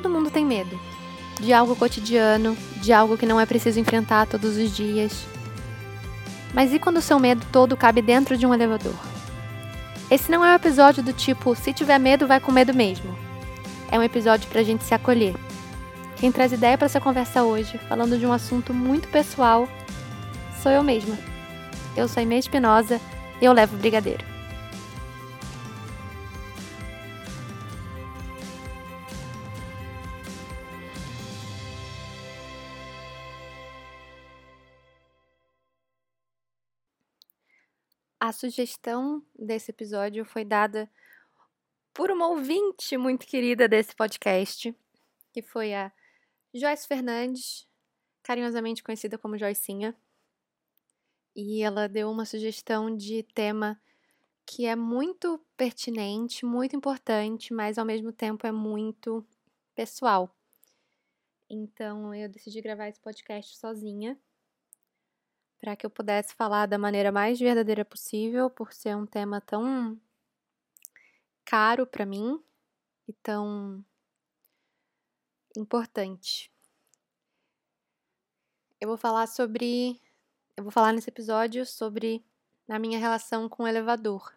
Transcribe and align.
todo 0.00 0.10
mundo 0.10 0.28
tem 0.28 0.44
medo. 0.44 0.76
De 1.38 1.52
algo 1.52 1.76
cotidiano, 1.76 2.56
de 2.82 2.92
algo 2.92 3.16
que 3.16 3.26
não 3.26 3.38
é 3.38 3.46
preciso 3.46 3.78
enfrentar 3.78 4.26
todos 4.26 4.56
os 4.56 4.74
dias. 4.74 5.24
Mas 6.52 6.72
e 6.72 6.80
quando 6.80 6.96
o 6.96 7.02
seu 7.02 7.18
medo 7.20 7.46
todo 7.52 7.76
cabe 7.76 8.02
dentro 8.02 8.36
de 8.36 8.44
um 8.44 8.52
elevador? 8.52 8.94
Esse 10.10 10.30
não 10.32 10.44
é 10.44 10.50
um 10.50 10.56
episódio 10.56 11.00
do 11.00 11.12
tipo, 11.12 11.54
se 11.54 11.72
tiver 11.72 11.98
medo, 11.98 12.26
vai 12.26 12.40
com 12.40 12.50
medo 12.50 12.74
mesmo. 12.74 13.16
É 13.90 13.98
um 13.98 14.02
episódio 14.02 14.48
pra 14.48 14.64
gente 14.64 14.82
se 14.82 14.94
acolher. 14.94 15.34
Quem 16.16 16.32
traz 16.32 16.52
ideia 16.52 16.76
para 16.76 16.86
essa 16.86 17.00
conversa 17.00 17.44
hoje, 17.44 17.78
falando 17.88 18.18
de 18.18 18.26
um 18.26 18.32
assunto 18.32 18.74
muito 18.74 19.06
pessoal, 19.08 19.68
sou 20.60 20.72
eu 20.72 20.82
mesma. 20.82 21.16
Eu 21.96 22.08
sou 22.08 22.20
a 22.20 22.24
Inês 22.24 22.46
Espinosa 22.46 23.00
e 23.40 23.44
eu 23.44 23.52
levo 23.52 23.76
o 23.76 23.78
brigadeiro. 23.78 24.33
A 38.26 38.32
sugestão 38.32 39.22
desse 39.38 39.70
episódio 39.70 40.24
foi 40.24 40.46
dada 40.46 40.90
por 41.92 42.10
uma 42.10 42.26
ouvinte 42.26 42.96
muito 42.96 43.26
querida 43.26 43.68
desse 43.68 43.94
podcast, 43.94 44.74
que 45.30 45.42
foi 45.42 45.74
a 45.74 45.92
Joyce 46.54 46.88
Fernandes, 46.88 47.68
carinhosamente 48.22 48.82
conhecida 48.82 49.18
como 49.18 49.36
Joycinha. 49.36 49.94
E 51.36 51.62
ela 51.62 51.86
deu 51.86 52.10
uma 52.10 52.24
sugestão 52.24 52.96
de 52.96 53.22
tema 53.34 53.78
que 54.46 54.64
é 54.64 54.74
muito 54.74 55.38
pertinente, 55.54 56.46
muito 56.46 56.74
importante, 56.74 57.52
mas 57.52 57.76
ao 57.76 57.84
mesmo 57.84 58.10
tempo 58.10 58.46
é 58.46 58.52
muito 58.52 59.22
pessoal. 59.74 60.34
Então 61.46 62.14
eu 62.14 62.30
decidi 62.30 62.62
gravar 62.62 62.88
esse 62.88 63.00
podcast 63.00 63.54
sozinha 63.58 64.18
para 65.64 65.74
que 65.74 65.86
eu 65.86 65.90
pudesse 65.90 66.34
falar 66.34 66.66
da 66.66 66.76
maneira 66.76 67.10
mais 67.10 67.40
verdadeira 67.40 67.86
possível, 67.86 68.50
por 68.50 68.70
ser 68.70 68.94
um 68.94 69.06
tema 69.06 69.40
tão 69.40 69.98
caro 71.42 71.86
para 71.86 72.04
mim 72.04 72.38
e 73.08 73.14
tão 73.14 73.82
importante. 75.56 76.52
Eu 78.78 78.88
vou 78.88 78.98
falar 78.98 79.26
sobre. 79.26 79.98
Eu 80.54 80.64
vou 80.64 80.70
falar 80.70 80.92
nesse 80.92 81.08
episódio 81.08 81.64
sobre 81.64 82.22
a 82.68 82.78
minha 82.78 82.98
relação 82.98 83.48
com 83.48 83.62
o 83.62 83.66
elevador. 83.66 84.36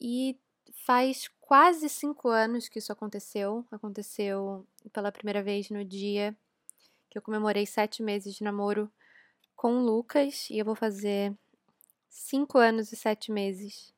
E 0.00 0.38
faz 0.86 1.26
quase 1.40 1.88
cinco 1.88 2.28
anos 2.28 2.68
que 2.68 2.78
isso 2.78 2.92
aconteceu. 2.92 3.66
Aconteceu 3.68 4.64
pela 4.92 5.10
primeira 5.10 5.42
vez 5.42 5.70
no 5.70 5.84
dia 5.84 6.36
que 7.10 7.18
eu 7.18 7.22
comemorei 7.22 7.66
sete 7.66 8.00
meses 8.00 8.32
de 8.32 8.44
namoro 8.44 8.88
com 9.58 9.80
o 9.80 9.84
Lucas 9.84 10.48
e 10.50 10.58
eu 10.60 10.64
vou 10.64 10.76
fazer 10.76 11.36
cinco 12.08 12.58
anos 12.58 12.92
e 12.92 12.96
sete 12.96 13.32
meses 13.32 13.92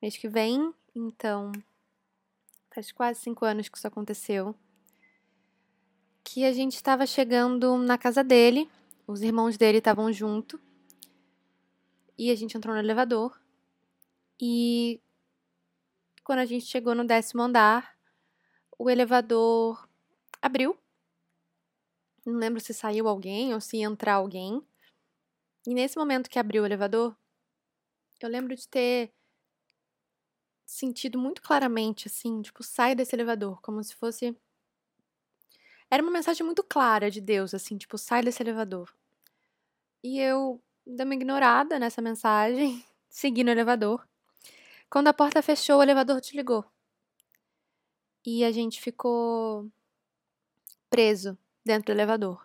mês 0.00 0.16
que 0.16 0.28
vem, 0.28 0.72
então 0.94 1.50
faz 2.72 2.92
quase 2.92 3.18
cinco 3.18 3.44
anos 3.44 3.68
que 3.68 3.76
isso 3.76 3.88
aconteceu. 3.88 4.54
Que 6.22 6.44
a 6.44 6.52
gente 6.52 6.76
estava 6.76 7.06
chegando 7.06 7.76
na 7.76 7.98
casa 7.98 8.22
dele, 8.22 8.70
os 9.04 9.20
irmãos 9.20 9.58
dele 9.58 9.78
estavam 9.78 10.12
junto 10.12 10.60
e 12.16 12.30
a 12.30 12.36
gente 12.36 12.56
entrou 12.56 12.72
no 12.72 12.80
elevador 12.80 13.36
e 14.40 15.00
quando 16.22 16.38
a 16.38 16.46
gente 16.46 16.66
chegou 16.66 16.94
no 16.94 17.04
décimo 17.04 17.42
andar, 17.42 17.98
o 18.78 18.88
elevador 18.88 19.88
abriu. 20.40 20.78
Não 22.24 22.34
lembro 22.34 22.60
se 22.60 22.72
saiu 22.72 23.08
alguém 23.08 23.52
ou 23.52 23.60
se 23.60 23.78
ia 23.78 23.86
entrar 23.86 24.14
alguém. 24.14 24.64
E 25.66 25.72
nesse 25.72 25.96
momento 25.96 26.28
que 26.28 26.38
abriu 26.38 26.62
o 26.62 26.66
elevador, 26.66 27.16
eu 28.20 28.28
lembro 28.28 28.54
de 28.54 28.68
ter 28.68 29.12
sentido 30.66 31.18
muito 31.18 31.40
claramente, 31.40 32.08
assim, 32.08 32.42
tipo, 32.42 32.62
sai 32.62 32.94
desse 32.94 33.16
elevador, 33.16 33.60
como 33.62 33.82
se 33.82 33.94
fosse. 33.94 34.36
Era 35.90 36.02
uma 36.02 36.12
mensagem 36.12 36.44
muito 36.44 36.62
clara 36.62 37.10
de 37.10 37.20
Deus, 37.20 37.54
assim, 37.54 37.78
tipo, 37.78 37.96
sai 37.96 38.22
desse 38.22 38.42
elevador. 38.42 38.94
E 40.02 40.18
eu 40.18 40.62
dei 40.86 41.04
uma 41.04 41.14
ignorada 41.14 41.78
nessa 41.78 42.02
mensagem, 42.02 42.84
segui 43.08 43.42
no 43.42 43.50
elevador. 43.50 44.06
Quando 44.90 45.08
a 45.08 45.14
porta 45.14 45.42
fechou, 45.42 45.78
o 45.78 45.82
elevador 45.82 46.20
desligou. 46.20 46.64
E 48.24 48.44
a 48.44 48.52
gente 48.52 48.80
ficou 48.80 49.70
preso 50.90 51.38
dentro 51.64 51.86
do 51.86 51.92
elevador 51.92 52.43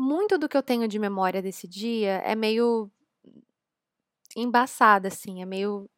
muito 0.00 0.38
do 0.38 0.48
que 0.48 0.56
eu 0.56 0.62
tenho 0.62 0.88
de 0.88 0.98
memória 0.98 1.42
desse 1.42 1.68
dia 1.68 2.22
é 2.24 2.34
meio 2.34 2.90
embaçada, 4.34 5.08
assim, 5.08 5.42
é 5.42 5.44
meio 5.44 5.90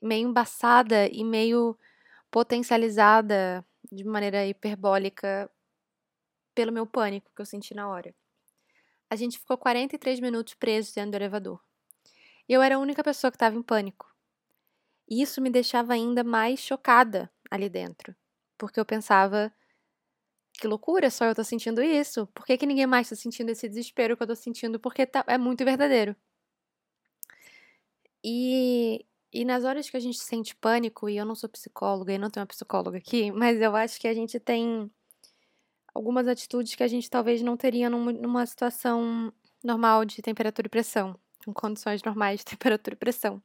meio 0.00 0.28
embaçada 0.28 1.08
e 1.08 1.24
meio 1.24 1.76
potencializada 2.30 3.66
de 3.90 4.04
maneira 4.04 4.46
hiperbólica 4.46 5.50
pelo 6.54 6.70
meu 6.70 6.86
pânico 6.86 7.32
que 7.34 7.42
eu 7.42 7.46
senti 7.46 7.74
na 7.74 7.88
hora. 7.88 8.14
A 9.10 9.16
gente 9.16 9.38
ficou 9.38 9.58
43 9.58 10.20
minutos 10.20 10.54
preso 10.54 10.94
dentro 10.94 11.12
do 11.12 11.16
elevador. 11.16 11.60
Eu 12.48 12.62
era 12.62 12.76
a 12.76 12.78
única 12.78 13.02
pessoa 13.02 13.30
que 13.30 13.36
estava 13.36 13.56
em 13.56 13.62
pânico. 13.62 14.06
E 15.08 15.20
isso 15.20 15.40
me 15.40 15.50
deixava 15.50 15.94
ainda 15.94 16.22
mais 16.22 16.60
chocada 16.60 17.28
ali 17.50 17.68
dentro, 17.68 18.14
porque 18.56 18.78
eu 18.78 18.84
pensava 18.84 19.52
que 20.58 20.66
loucura, 20.66 21.10
só 21.10 21.24
eu 21.24 21.34
tô 21.34 21.44
sentindo 21.44 21.82
isso. 21.82 22.26
Por 22.28 22.44
que, 22.44 22.58
que 22.58 22.66
ninguém 22.66 22.86
mais 22.86 23.08
tá 23.08 23.16
sentindo 23.16 23.50
esse 23.50 23.68
desespero 23.68 24.16
que 24.16 24.22
eu 24.22 24.26
tô 24.26 24.34
sentindo? 24.34 24.78
Porque 24.80 25.06
tá, 25.06 25.24
é 25.26 25.38
muito 25.38 25.64
verdadeiro. 25.64 26.16
E, 28.22 29.06
e 29.32 29.44
nas 29.44 29.64
horas 29.64 29.88
que 29.88 29.96
a 29.96 30.00
gente 30.00 30.18
sente 30.18 30.56
pânico, 30.56 31.08
e 31.08 31.16
eu 31.16 31.24
não 31.24 31.34
sou 31.34 31.48
psicóloga 31.48 32.12
e 32.12 32.18
não 32.18 32.28
tenho 32.30 32.42
uma 32.42 32.48
psicóloga 32.48 32.98
aqui, 32.98 33.30
mas 33.30 33.60
eu 33.60 33.74
acho 33.76 34.00
que 34.00 34.08
a 34.08 34.14
gente 34.14 34.38
tem 34.40 34.90
algumas 35.94 36.26
atitudes 36.26 36.74
que 36.74 36.82
a 36.82 36.88
gente 36.88 37.08
talvez 37.08 37.40
não 37.42 37.56
teria 37.56 37.88
num, 37.88 38.12
numa 38.12 38.44
situação 38.44 39.32
normal 39.62 40.04
de 40.04 40.20
temperatura 40.22 40.66
e 40.66 40.70
pressão, 40.70 41.18
com 41.44 41.52
condições 41.54 42.02
normais 42.02 42.40
de 42.40 42.46
temperatura 42.46 42.94
e 42.94 42.98
pressão. 42.98 43.42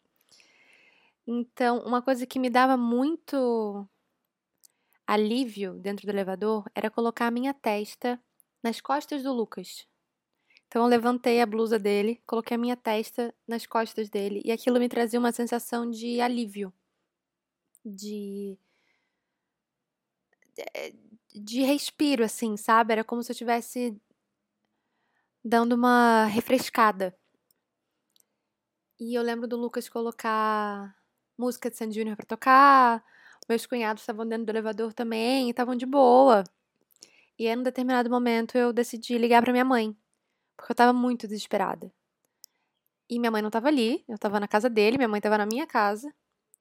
Então, 1.26 1.80
uma 1.86 2.02
coisa 2.02 2.26
que 2.26 2.40
me 2.40 2.50
dava 2.50 2.76
muito 2.76 3.88
alívio 5.06 5.74
dentro 5.74 6.06
do 6.06 6.12
elevador 6.12 6.70
era 6.74 6.90
colocar 6.90 7.28
a 7.28 7.32
minha 7.32 7.54
testa 7.54 8.20
nas 8.62 8.80
costas 8.82 9.24
do 9.24 9.34
Lucas. 9.34 9.88
Então 10.68 10.82
eu 10.82 10.88
levantei 10.88 11.42
a 11.42 11.46
blusa 11.46 11.78
dele, 11.78 12.22
coloquei 12.26 12.56
a 12.56 12.58
minha 12.58 12.76
testa 12.76 13.34
nas 13.48 13.66
costas 13.66 14.10
dele 14.10 14.42
e 14.44 14.52
aquilo 14.52 14.80
me 14.80 14.90
trazia 14.90 15.20
uma 15.20 15.32
sensação 15.32 15.90
de 15.90 16.20
alívio, 16.20 16.74
de 17.86 18.58
de 21.34 21.62
respiro 21.62 22.24
assim, 22.24 22.56
sabe? 22.58 22.94
Era 22.94 23.04
como 23.04 23.24
se 23.24 23.32
eu 23.32 23.34
estivesse 23.34 24.00
dando 25.44 25.74
uma 25.74 26.26
refrescada. 26.26 27.16
E 29.00 29.16
eu 29.16 29.24
lembro 29.24 29.48
do 29.48 29.58
Lucas 29.58 29.90
colocar 29.90 30.96
música 31.38 31.70
de 31.70 31.78
Sandy 31.78 31.96
Junior 32.00 32.16
para 32.16 32.26
tocar, 32.26 33.04
meus 33.48 33.66
cunhados 33.66 34.04
estavam 34.04 34.28
dentro 34.28 34.46
do 34.46 34.52
elevador 34.52 34.94
também 34.94 35.50
estavam 35.50 35.76
de 35.76 35.86
boa. 35.86 36.44
E 37.38 37.48
em 37.48 37.58
um 37.58 37.64
determinado 37.64 38.10
momento 38.10 38.58
eu 38.58 38.72
decidi 38.72 39.18
ligar 39.18 39.42
para 39.42 39.52
minha 39.52 39.66
mãe, 39.66 39.96
porque 40.56 40.72
eu 40.72 40.74
estava 40.74 40.94
muito 40.94 41.28
desesperada. 41.28 41.92
E 43.10 43.20
minha 43.20 43.32
mãe 43.32 43.42
não 43.42 43.50
estava 43.50 43.68
ali, 43.68 44.04
eu 44.08 44.16
estava 44.16 44.40
na 44.40 44.48
casa 44.48 44.70
dele, 44.70 44.98
minha 44.98 45.08
mãe 45.08 45.20
estava 45.20 45.38
na 45.38 45.46
minha 45.46 45.68
casa, 45.68 46.14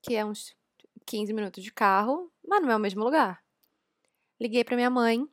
que 0.03 0.15
é 0.15 0.25
uns 0.25 0.57
15 1.07 1.33
minutos 1.33 1.63
de 1.63 1.73
carro, 1.73 2.31
mas 2.47 2.63
não 2.63 2.71
é 2.71 2.77
o 2.77 2.81
mesmo 2.81 3.05
lugar. 3.05 3.43
Liguei 4.41 4.65
para 4.65 4.77
minha 4.77 4.91
mãe, 4.91 5.29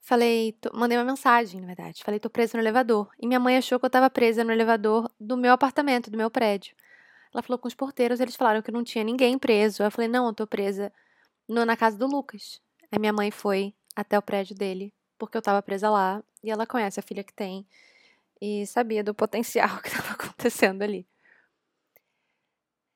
falei, 0.00 0.52
tô, 0.52 0.70
mandei 0.72 0.96
uma 0.96 1.04
mensagem, 1.04 1.60
na 1.60 1.66
verdade, 1.66 2.02
falei, 2.04 2.20
tô 2.20 2.30
presa 2.30 2.56
no 2.56 2.62
elevador. 2.62 3.10
E 3.18 3.26
minha 3.26 3.40
mãe 3.40 3.56
achou 3.56 3.78
que 3.78 3.84
eu 3.84 3.88
estava 3.88 4.08
presa 4.08 4.44
no 4.44 4.52
elevador 4.52 5.10
do 5.18 5.36
meu 5.36 5.52
apartamento, 5.52 6.10
do 6.10 6.18
meu 6.18 6.30
prédio. 6.30 6.74
Ela 7.32 7.42
falou 7.42 7.58
com 7.58 7.68
os 7.68 7.74
porteiros, 7.74 8.20
eles 8.20 8.36
falaram 8.36 8.62
que 8.62 8.72
não 8.72 8.82
tinha 8.82 9.04
ninguém 9.04 9.38
preso. 9.38 9.82
Eu 9.82 9.90
falei, 9.90 10.08
não, 10.08 10.26
eu 10.26 10.34
tô 10.34 10.46
presa 10.46 10.92
no, 11.48 11.64
na 11.64 11.76
casa 11.76 11.96
do 11.96 12.06
Lucas. 12.06 12.60
Aí 12.90 12.98
minha 12.98 13.12
mãe 13.12 13.30
foi 13.30 13.74
até 13.94 14.18
o 14.18 14.22
prédio 14.22 14.54
dele, 14.56 14.92
porque 15.18 15.36
eu 15.36 15.42
tava 15.42 15.62
presa 15.62 15.90
lá, 15.90 16.22
e 16.42 16.50
ela 16.50 16.66
conhece 16.66 16.98
a 16.98 17.02
filha 17.02 17.22
que 17.22 17.32
tem, 17.32 17.66
e 18.40 18.66
sabia 18.66 19.04
do 19.04 19.14
potencial 19.14 19.78
que 19.82 19.88
estava 19.88 20.12
acontecendo 20.12 20.82
ali. 20.82 21.06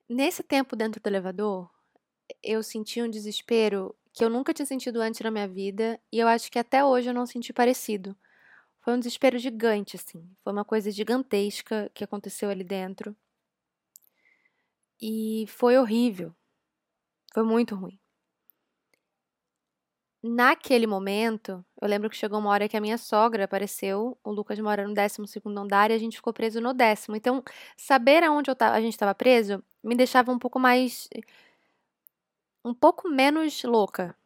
Nesse 0.08 0.42
tempo 0.42 0.76
dentro 0.76 1.00
do 1.00 1.06
elevador, 1.06 1.70
eu 2.42 2.62
senti 2.62 3.00
um 3.02 3.08
desespero 3.08 3.94
que 4.12 4.24
eu 4.24 4.30
nunca 4.30 4.54
tinha 4.54 4.66
sentido 4.66 5.00
antes 5.00 5.20
na 5.20 5.30
minha 5.30 5.48
vida, 5.48 6.00
e 6.12 6.18
eu 6.18 6.28
acho 6.28 6.50
que 6.50 6.58
até 6.58 6.84
hoje 6.84 7.10
eu 7.10 7.14
não 7.14 7.26
senti 7.26 7.52
parecido. 7.52 8.16
Foi 8.80 8.94
um 8.94 8.98
desespero 8.98 9.38
gigante, 9.38 9.96
assim. 9.96 10.28
Foi 10.42 10.52
uma 10.52 10.64
coisa 10.64 10.90
gigantesca 10.90 11.90
que 11.94 12.04
aconteceu 12.04 12.50
ali 12.50 12.62
dentro. 12.62 13.16
E 15.00 15.46
foi 15.48 15.76
horrível. 15.78 16.34
Foi 17.32 17.42
muito 17.44 17.74
ruim. 17.74 17.98
Naquele 20.26 20.86
momento, 20.86 21.62
eu 21.80 21.86
lembro 21.86 22.08
que 22.08 22.16
chegou 22.16 22.38
uma 22.38 22.48
hora 22.48 22.66
que 22.66 22.76
a 22.76 22.80
minha 22.80 22.96
sogra 22.96 23.44
apareceu, 23.44 24.18
o 24.24 24.30
Lucas 24.30 24.58
mora 24.58 24.88
no 24.88 24.94
12 24.94 25.42
andar 25.58 25.90
e 25.90 25.94
a 25.94 25.98
gente 25.98 26.16
ficou 26.16 26.32
preso 26.32 26.62
no 26.62 26.72
décimo. 26.72 27.14
Então, 27.14 27.42
saber 27.76 28.24
aonde 28.24 28.50
eu 28.50 28.56
tava, 28.56 28.74
a 28.74 28.80
gente 28.80 28.94
estava 28.94 29.14
preso 29.14 29.62
me 29.82 29.94
deixava 29.94 30.32
um 30.32 30.38
pouco 30.38 30.58
mais. 30.58 31.08
um 32.64 32.74
pouco 32.74 33.08
menos 33.08 33.62
louca. 33.62 34.16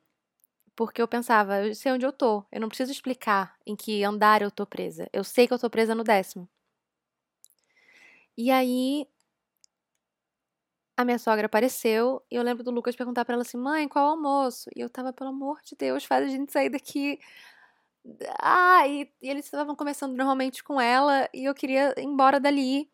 Porque 0.76 1.03
eu 1.03 1.09
pensava, 1.09 1.67
eu 1.67 1.75
sei 1.75 1.93
onde 1.93 2.06
eu 2.06 2.12
tô, 2.12 2.44
eu 2.53 2.61
não 2.61 2.69
preciso 2.69 2.93
explicar 2.93 3.56
em 3.67 3.76
que 3.76 4.05
andar 4.05 4.43
eu 4.43 4.50
tô 4.50 4.67
presa. 4.67 5.09
Eu 5.12 5.25
sei 5.25 5.47
que 5.49 5.55
eu 5.55 5.59
tô 5.59 5.70
presa 5.70 5.94
no 5.94 6.05
décimo. 6.05 6.49
E 8.37 8.50
aí, 8.50 9.06
a 10.99 11.05
minha 11.05 11.19
sogra 11.19 11.47
apareceu 11.47 12.21
e 12.29 12.35
eu 12.35 12.43
lembro 12.43 12.65
do 12.65 12.73
Lucas 12.73 12.97
perguntar 12.97 13.25
para 13.25 13.35
ela 13.35 13.43
assim: 13.43 13.56
mãe, 13.56 13.87
qual 13.87 14.05
é 14.05 14.09
o 14.09 14.11
almoço? 14.12 14.69
E 14.75 14.81
eu 14.81 14.91
tava, 14.91 15.12
pelo 15.12 15.31
amor 15.31 15.61
de 15.62 15.77
Deus, 15.77 16.05
faz 16.05 16.27
a 16.27 16.29
gente 16.29 16.50
sair 16.50 16.69
daqui. 16.69 17.21
Ah, 18.41 18.87
e, 18.89 19.09
e 19.23 19.31
eles 19.31 19.45
estavam 19.45 19.77
conversando 19.77 20.17
normalmente 20.17 20.65
com 20.65 20.81
ela 20.81 21.29
e 21.33 21.45
eu 21.45 21.55
queria 21.55 21.95
ir 21.97 22.03
embora 22.03 22.41
dali. 22.41 22.91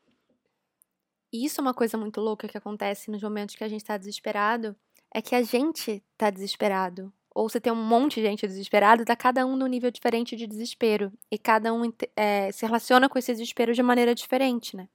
E 1.33 1.47
isso 1.47 1.61
é 1.61 1.63
uma 1.63 1.73
coisa 1.73 1.97
muito 1.97 2.21
louca 2.21 2.47
que 2.47 2.59
acontece 2.59 3.11
nos 3.11 3.23
momentos 3.23 3.55
que 3.57 3.65
a 3.65 3.69
gente 3.69 3.83
tá 3.83 3.97
desesperado: 3.97 4.77
é 5.11 5.23
que 5.23 5.35
a 5.35 5.43
gente 5.43 6.05
tá 6.19 6.29
desesperado. 6.29 7.11
Ou 7.35 7.49
você 7.49 7.59
tem 7.59 7.73
um 7.73 7.77
monte 7.77 8.17
de 8.21 8.27
gente 8.27 8.47
desesperada, 8.47 9.03
tá 9.03 9.17
cada 9.17 9.47
um 9.47 9.57
num 9.57 9.67
nível 9.67 9.91
diferente 9.91 10.37
de 10.37 10.47
desespero. 10.47 11.11
E 11.31 11.39
cada 11.39 11.73
um 11.73 11.91
é, 12.15 12.53
se 12.53 12.67
relaciona 12.67 13.09
com 13.09 13.19
esse 13.19 13.33
desespero 13.33 13.73
de 13.73 13.83
maneira 13.83 14.15
diferente, 14.15 14.77
né? 14.77 14.91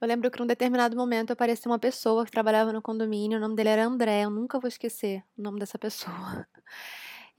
Eu 0.00 0.06
lembro 0.06 0.30
que 0.30 0.38
num 0.38 0.46
determinado 0.46 0.94
momento 0.96 1.32
apareceu 1.32 1.70
uma 1.70 1.78
pessoa 1.78 2.24
que 2.24 2.30
trabalhava 2.30 2.72
no 2.72 2.82
condomínio, 2.82 3.38
o 3.38 3.40
nome 3.40 3.56
dele 3.56 3.70
era 3.70 3.86
André, 3.86 4.24
eu 4.24 4.30
nunca 4.30 4.60
vou 4.60 4.68
esquecer 4.68 5.24
o 5.36 5.42
nome 5.42 5.58
dessa 5.58 5.78
pessoa. 5.78 6.46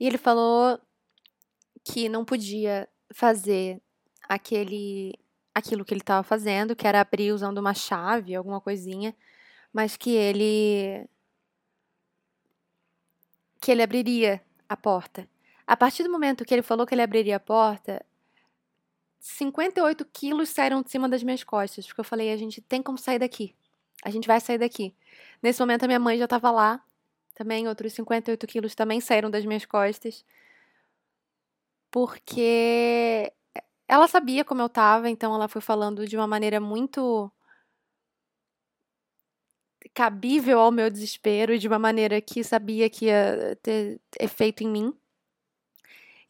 E 0.00 0.06
ele 0.06 0.18
falou 0.18 0.78
que 1.84 2.08
não 2.08 2.24
podia 2.24 2.88
fazer 3.12 3.80
aquele 4.28 5.14
aquilo 5.54 5.84
que 5.84 5.92
ele 5.92 6.00
estava 6.00 6.22
fazendo, 6.22 6.76
que 6.76 6.86
era 6.86 7.00
abrir 7.00 7.32
usando 7.32 7.58
uma 7.58 7.74
chave, 7.74 8.34
alguma 8.34 8.60
coisinha, 8.60 9.14
mas 9.72 9.96
que 9.96 10.10
ele 10.10 11.08
que 13.60 13.72
ele 13.72 13.82
abriria 13.82 14.40
a 14.68 14.76
porta. 14.76 15.28
A 15.66 15.76
partir 15.76 16.02
do 16.04 16.10
momento 16.10 16.44
que 16.44 16.54
ele 16.54 16.62
falou 16.62 16.86
que 16.86 16.94
ele 16.94 17.02
abriria 17.02 17.36
a 17.36 17.40
porta, 17.40 18.04
58 19.20 20.04
quilos 20.06 20.48
saíram 20.50 20.82
de 20.82 20.90
cima 20.90 21.08
das 21.08 21.22
minhas 21.22 21.42
costas, 21.44 21.86
porque 21.86 22.00
eu 22.00 22.04
falei, 22.04 22.32
a 22.32 22.36
gente 22.36 22.60
tem 22.60 22.82
como 22.82 22.98
sair 22.98 23.18
daqui. 23.18 23.54
A 24.04 24.10
gente 24.10 24.28
vai 24.28 24.40
sair 24.40 24.58
daqui. 24.58 24.94
Nesse 25.42 25.60
momento, 25.60 25.84
a 25.84 25.86
minha 25.86 25.98
mãe 25.98 26.18
já 26.18 26.24
estava 26.24 26.50
lá. 26.50 26.82
Também, 27.34 27.68
outros 27.68 27.92
58 27.92 28.46
quilos 28.46 28.74
também 28.74 29.00
saíram 29.00 29.30
das 29.30 29.44
minhas 29.44 29.64
costas. 29.64 30.24
Porque 31.90 33.32
ela 33.88 34.06
sabia 34.06 34.44
como 34.44 34.60
eu 34.62 34.66
estava, 34.66 35.08
então 35.08 35.34
ela 35.34 35.48
foi 35.48 35.60
falando 35.62 36.06
de 36.06 36.16
uma 36.16 36.26
maneira 36.26 36.60
muito 36.60 37.32
cabível 39.94 40.60
ao 40.60 40.70
meu 40.70 40.90
desespero 40.90 41.54
e 41.54 41.58
de 41.58 41.66
uma 41.66 41.78
maneira 41.78 42.20
que 42.20 42.44
sabia 42.44 42.90
que 42.90 43.06
ia 43.06 43.56
ter 43.62 44.00
efeito 44.20 44.62
em 44.62 44.68
mim. 44.68 44.94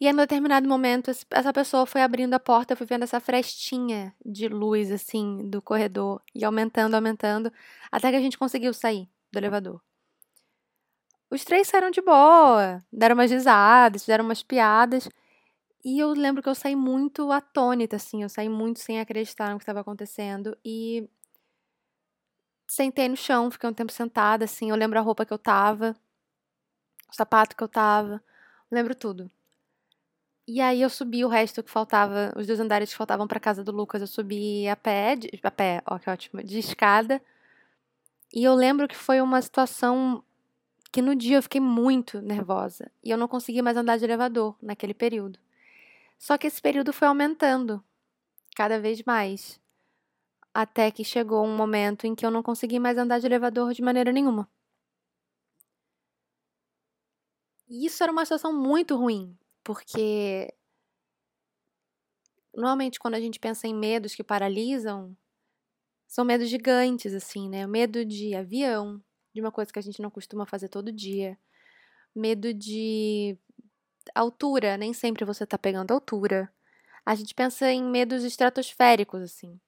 E 0.00 0.06
em 0.06 0.12
um 0.12 0.17
determinado 0.17 0.69
momento, 0.69 1.11
essa 1.11 1.53
pessoa 1.53 1.85
foi 1.85 2.03
abrindo 2.03 2.33
a 2.35 2.39
porta, 2.39 2.77
foi 2.77 2.87
vendo 2.87 3.03
essa 3.03 3.19
frestinha 3.19 4.15
de 4.25 4.47
luz, 4.47 4.93
assim, 4.93 5.50
do 5.50 5.61
corredor, 5.61 6.23
e 6.33 6.45
aumentando, 6.45 6.95
aumentando, 6.95 7.53
até 7.91 8.11
que 8.11 8.17
a 8.17 8.21
gente 8.21 8.39
conseguiu 8.39 8.73
sair 8.73 9.09
do 9.33 9.39
elevador. 9.39 9.81
Os 11.29 11.45
três 11.45 11.67
saíram 11.69 11.91
de 11.91 12.00
boa, 12.00 12.83
deram 12.93 13.15
umas 13.15 13.31
risadas, 13.31 14.03
fizeram 14.03 14.25
umas 14.25 14.43
piadas, 14.43 15.09
e 15.85 15.99
eu 15.99 16.11
lembro 16.12 16.43
que 16.43 16.49
eu 16.49 16.55
saí 16.55 16.77
muito 16.77 17.33
atônita, 17.33 17.97
assim, 17.97 18.23
eu 18.23 18.29
saí 18.29 18.49
muito 18.49 18.79
sem 18.79 19.00
acreditar 19.00 19.50
no 19.50 19.59
que 19.59 19.65
estava 19.65 19.81
acontecendo, 19.81 20.56
e 20.65 21.09
sentei 22.69 23.09
no 23.09 23.17
chão, 23.17 23.50
fiquei 23.50 23.69
um 23.69 23.75
tempo 23.75 23.91
sentada, 23.93 24.45
assim, 24.45 24.71
eu 24.71 24.77
lembro 24.77 24.99
a 24.99 25.03
roupa 25.03 25.27
que 25.27 25.33
eu 25.33 25.39
tava, 25.39 25.97
o 27.11 27.15
sapato 27.15 27.56
que 27.56 27.62
eu 27.65 27.69
tava, 27.69 28.23
lembro 28.71 28.95
tudo. 28.95 29.31
E 30.50 30.62
aí 30.62 30.81
eu 30.81 30.89
subi 30.89 31.27
o 31.27 31.29
resto 31.29 31.62
que 31.62 31.71
faltava, 31.71 32.33
os 32.35 32.47
dois 32.47 32.59
andares 32.59 32.91
que 32.91 32.97
faltavam 32.97 33.27
para 33.29 33.39
casa 33.39 33.62
do 33.62 33.71
Lucas, 33.71 34.00
eu 34.00 34.06
subi 34.06 34.67
a 34.67 34.75
pé, 34.75 35.15
de, 35.15 35.29
a 35.43 35.50
pé, 35.50 35.83
ó 35.85 35.99
que 35.99 36.09
ótimo, 36.09 36.43
de 36.43 36.59
escada. 36.59 37.21
E 38.33 38.45
eu 38.45 38.55
lembro 38.55 38.89
que 38.89 38.97
foi 38.97 39.21
uma 39.21 39.43
situação 39.43 40.25
que 40.91 41.03
no 41.03 41.15
dia 41.15 41.37
eu 41.37 41.43
fiquei 41.43 41.61
muito 41.61 42.23
nervosa 42.23 42.91
e 43.05 43.11
eu 43.11 43.19
não 43.19 43.29
conseguia 43.29 43.62
mais 43.62 43.77
andar 43.77 43.99
de 43.99 44.05
elevador 44.06 44.56
naquele 44.62 44.95
período. 44.95 45.39
Só 46.19 46.39
que 46.39 46.47
esse 46.47 46.62
período 46.62 46.95
foi 46.95 47.09
aumentando 47.09 47.85
cada 48.56 48.81
vez 48.81 49.03
mais, 49.03 49.61
até 50.55 50.91
que 50.91 51.05
chegou 51.05 51.45
um 51.45 51.55
momento 51.55 52.06
em 52.06 52.15
que 52.15 52.25
eu 52.25 52.31
não 52.31 52.43
consegui 52.43 52.79
mais 52.79 52.97
andar 52.97 53.19
de 53.21 53.27
elevador 53.27 53.75
de 53.75 53.83
maneira 53.83 54.12
nenhuma. 54.12 54.49
E 57.69 57.85
isso 57.85 58.03
era 58.03 58.11
uma 58.11 58.25
situação 58.25 58.50
muito 58.53 58.97
ruim, 58.97 59.37
porque 59.69 60.55
normalmente 62.55 62.99
quando 62.99 63.17
a 63.17 63.20
gente 63.20 63.38
pensa 63.38 63.69
em 63.69 63.75
medos 63.75 64.15
que 64.15 64.25
paralisam, 64.25 65.15
são 66.06 66.25
medos 66.25 66.49
gigantes, 66.49 67.12
assim, 67.12 67.50
né? 67.50 67.67
Medo 67.67 68.03
de 68.03 68.35
avião, 68.35 68.99
de 69.35 69.43
uma 69.43 69.53
coisa 69.53 69.70
que 69.70 69.79
a 69.79 69.82
gente 69.82 70.00
não 70.00 70.11
costuma 70.11 70.47
fazer 70.47 70.70
todo 70.70 70.91
dia. 70.91 71.38
Medo 72.15 72.55
de 72.55 73.37
altura, 74.15 74.79
nem 74.79 74.94
sempre 74.94 75.23
você 75.26 75.44
tá 75.44 75.59
pegando 75.59 75.93
altura. 75.93 76.50
A 77.05 77.14
gente 77.14 77.35
pensa 77.35 77.71
em 77.71 77.85
medos 77.85 78.25
estratosféricos, 78.25 79.21
assim. 79.21 79.61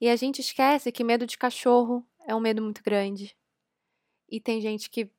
E 0.00 0.08
a 0.08 0.14
gente 0.14 0.40
esquece 0.40 0.92
que 0.92 1.02
medo 1.02 1.26
de 1.26 1.36
cachorro 1.36 2.06
é 2.24 2.32
um 2.36 2.40
medo 2.40 2.62
muito 2.62 2.84
grande. 2.84 3.36
E 4.28 4.40
tem 4.40 4.60
gente 4.60 4.88
que 4.88 5.10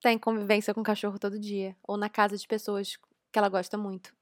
tá 0.00 0.12
em 0.12 0.18
convivência 0.18 0.72
com 0.72 0.80
cachorro 0.80 1.18
todo 1.18 1.40
dia, 1.40 1.76
ou 1.82 1.96
na 1.96 2.08
casa 2.08 2.36
de 2.36 2.46
pessoas 2.46 2.96
que 3.32 3.38
ela 3.38 3.48
gosta 3.48 3.76
muito. 3.76 4.14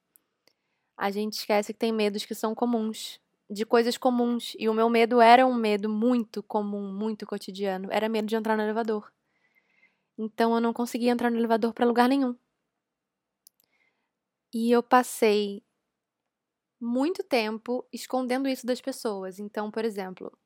A 0.97 1.11
gente 1.11 1.35
esquece 1.35 1.73
que 1.73 1.79
tem 1.79 1.93
medos 1.93 2.25
que 2.25 2.35
são 2.35 2.55
comuns, 2.55 3.21
de 3.49 3.65
coisas 3.65 3.97
comuns. 3.97 4.55
E 4.59 4.69
o 4.69 4.75
meu 4.75 4.91
medo 4.91 5.21
era 5.21 5.47
um 5.47 5.55
medo 5.55 5.89
muito 5.89 6.43
comum, 6.43 6.93
muito 6.93 7.27
cotidiano. 7.27 7.89
Era 7.91 8.09
medo 8.09 8.27
de 8.27 8.37
entrar 8.37 8.57
no 8.57 8.63
elevador. 8.63 9.11
Então 10.19 10.55
eu 10.55 10.61
não 10.61 10.73
conseguia 10.73 11.13
entrar 11.13 11.31
no 11.31 11.39
elevador 11.39 11.73
para 11.73 11.87
lugar 11.87 12.09
nenhum. 12.09 12.37
E 14.53 14.73
eu 14.73 14.83
passei 14.83 15.63
muito 16.81 17.23
tempo 17.23 17.87
escondendo 17.93 18.49
isso 18.49 18.67
das 18.67 18.81
pessoas. 18.81 19.39
Então, 19.39 19.71
por 19.71 19.85
exemplo, 19.85 20.37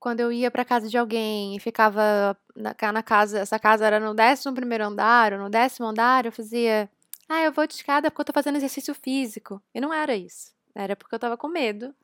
quando 0.00 0.20
eu 0.20 0.32
ia 0.32 0.50
para 0.50 0.64
casa 0.64 0.88
de 0.88 0.98
alguém 0.98 1.56
e 1.56 1.60
ficava 1.60 2.36
na, 2.54 2.74
na, 2.92 3.02
casa, 3.02 3.38
essa 3.40 3.58
casa 3.58 3.86
era 3.86 4.00
no 4.00 4.14
décimo 4.14 4.54
primeiro 4.54 4.84
andar 4.84 5.32
ou 5.32 5.38
no 5.38 5.50
décimo 5.50 5.86
andar, 5.86 6.26
eu 6.26 6.32
fazia 6.32 6.90
ah, 7.28 7.42
eu 7.42 7.52
vou 7.52 7.66
de 7.66 7.74
escada 7.74 8.10
porque 8.10 8.20
eu 8.22 8.26
tô 8.26 8.32
fazendo 8.32 8.56
exercício 8.56 8.94
físico. 8.94 9.62
E 9.74 9.80
não 9.80 9.92
era 9.92 10.16
isso. 10.16 10.54
Era 10.74 10.96
porque 10.96 11.14
eu 11.14 11.18
tava 11.18 11.36
com 11.36 11.48
medo 11.48 11.94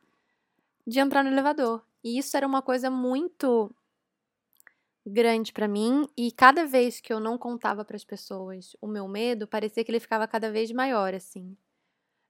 de 0.85 0.99
entrar 0.99 1.23
no 1.23 1.29
elevador. 1.29 1.83
E 2.03 2.17
isso 2.17 2.35
era 2.35 2.47
uma 2.47 2.61
coisa 2.61 2.89
muito 2.89 3.73
grande 5.05 5.51
para 5.51 5.67
mim 5.67 6.07
e 6.15 6.31
cada 6.31 6.65
vez 6.65 6.99
que 7.01 7.11
eu 7.11 7.19
não 7.19 7.37
contava 7.37 7.83
para 7.83 7.95
as 7.95 8.03
pessoas 8.03 8.75
o 8.79 8.87
meu 8.87 9.07
medo, 9.07 9.47
parecia 9.47 9.83
que 9.83 9.89
ele 9.89 9.99
ficava 9.99 10.27
cada 10.27 10.51
vez 10.51 10.71
maior 10.71 11.13
assim. 11.13 11.57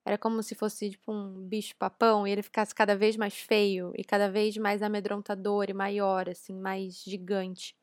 Era 0.06 0.18
como 0.18 0.42
se 0.42 0.56
fosse 0.56 0.90
tipo 0.92 1.12
um 1.12 1.48
bicho 1.48 1.76
papão 1.76 2.26
e 2.26 2.32
ele 2.32 2.42
ficasse 2.42 2.74
cada 2.74 2.96
vez 2.96 3.16
mais 3.16 3.36
feio 3.36 3.94
e 3.96 4.04
cada 4.04 4.30
vez 4.30 4.58
mais 4.58 4.82
amedrontador 4.82 5.66
e 5.70 5.74
maior 5.74 6.30
assim, 6.30 6.56
mais 6.60 7.04
gigante. 7.04 7.76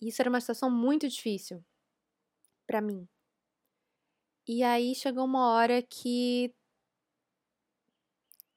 Isso 0.00 0.20
era 0.22 0.30
uma 0.30 0.40
situação 0.40 0.70
muito 0.70 1.08
difícil 1.08 1.64
para 2.66 2.80
mim. 2.80 3.08
E 4.48 4.62
aí 4.62 4.94
chegou 4.94 5.26
uma 5.26 5.52
hora 5.52 5.82
que 5.82 6.54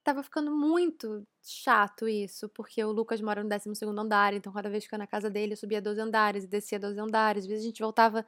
tava 0.02 0.24
ficando 0.24 0.50
muito 0.50 1.28
chato 1.44 2.08
isso, 2.08 2.48
porque 2.50 2.82
o 2.84 2.92
Lucas 2.94 3.20
mora 3.20 3.44
no 3.44 3.50
12 3.50 3.86
andar, 4.00 4.34
então 4.34 4.54
cada 4.54 4.70
vez 4.70 4.88
que 4.88 4.94
eu 4.96 4.98
ia 4.98 5.00
na 5.00 5.08
casa 5.08 5.30
dele, 5.30 5.52
eu 5.54 5.58
subia 5.58 5.82
12 5.82 6.00
andares 6.00 6.44
e 6.46 6.48
descia 6.48 6.80
12 6.80 6.98
andares. 6.98 7.44
Às 7.44 7.50
vezes 7.50 7.66
a 7.66 7.68
gente 7.68 7.82
voltava 7.82 8.26